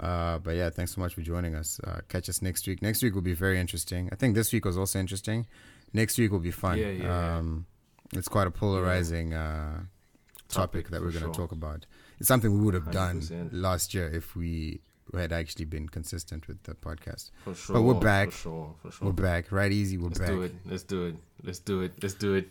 Uh, 0.00 0.38
but 0.38 0.54
yeah, 0.54 0.70
thanks 0.70 0.94
so 0.94 1.00
much 1.00 1.14
for 1.14 1.22
joining 1.22 1.54
us. 1.56 1.80
Uh, 1.82 2.00
catch 2.08 2.28
us 2.28 2.40
next 2.40 2.66
week. 2.68 2.80
Next 2.82 3.02
week 3.02 3.14
will 3.14 3.20
be 3.22 3.34
very 3.34 3.58
interesting. 3.58 4.08
I 4.12 4.14
think 4.14 4.34
this 4.36 4.52
week 4.52 4.64
was 4.64 4.78
also 4.78 4.98
interesting. 5.00 5.46
Next 5.92 6.18
week 6.18 6.30
will 6.30 6.38
be 6.38 6.52
fun. 6.52 6.78
Yeah, 6.78 6.88
yeah, 6.90 7.02
yeah. 7.02 7.36
um, 7.38 7.66
It's 8.12 8.28
quite 8.28 8.46
a 8.46 8.50
polarizing 8.50 9.34
uh, 9.34 9.80
topic, 10.48 10.84
Topic, 10.84 10.90
that 10.90 11.00
we're 11.00 11.10
going 11.10 11.24
to 11.24 11.34
sure. 11.34 11.34
talk 11.34 11.52
about. 11.52 11.86
It's 12.18 12.28
something 12.28 12.52
we 12.52 12.64
would 12.64 12.74
have 12.74 12.90
done 12.90 13.20
100%. 13.20 13.48
last 13.52 13.94
year 13.94 14.08
if 14.08 14.34
we 14.34 14.80
had 15.14 15.32
actually 15.32 15.64
been 15.64 15.88
consistent 15.88 16.48
with 16.48 16.62
the 16.64 16.74
podcast. 16.74 17.30
For 17.44 17.54
sure. 17.54 17.74
But 17.76 17.82
we're 17.82 17.94
back. 17.94 18.30
For 18.32 18.38
sure. 18.38 18.74
For 18.82 18.90
sure. 18.90 19.06
We're 19.08 19.12
back, 19.12 19.52
right? 19.52 19.70
Easy, 19.72 19.96
we're 19.98 20.08
Let's 20.08 20.18
back. 20.18 20.28
do 20.28 20.42
it. 20.42 20.54
Let's 20.64 20.82
do 20.82 21.04
it. 21.06 21.16
Let's 21.42 21.58
do 21.60 21.80
it. 21.82 21.92
Let's 22.02 22.14
do 22.14 22.34
it. 22.34 22.48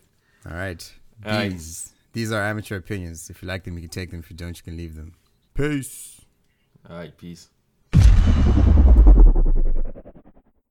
All 0.50 0.56
right. 0.56 0.94
All 1.26 1.32
right. 1.32 1.52
These 1.52 1.94
these 2.14 2.32
are 2.32 2.42
amateur 2.42 2.78
opinions. 2.78 3.30
If 3.30 3.42
you 3.42 3.48
like 3.48 3.64
them, 3.64 3.76
you 3.76 3.82
can 3.82 3.90
take 3.90 4.12
them. 4.12 4.20
If 4.22 4.32
you 4.32 4.38
don't, 4.38 4.56
you 4.58 4.64
can 4.64 4.78
leave 4.78 4.96
them. 4.96 5.14
Peace. 5.54 6.22
All 6.90 6.98
right. 6.98 7.16
Peace. 7.18 7.50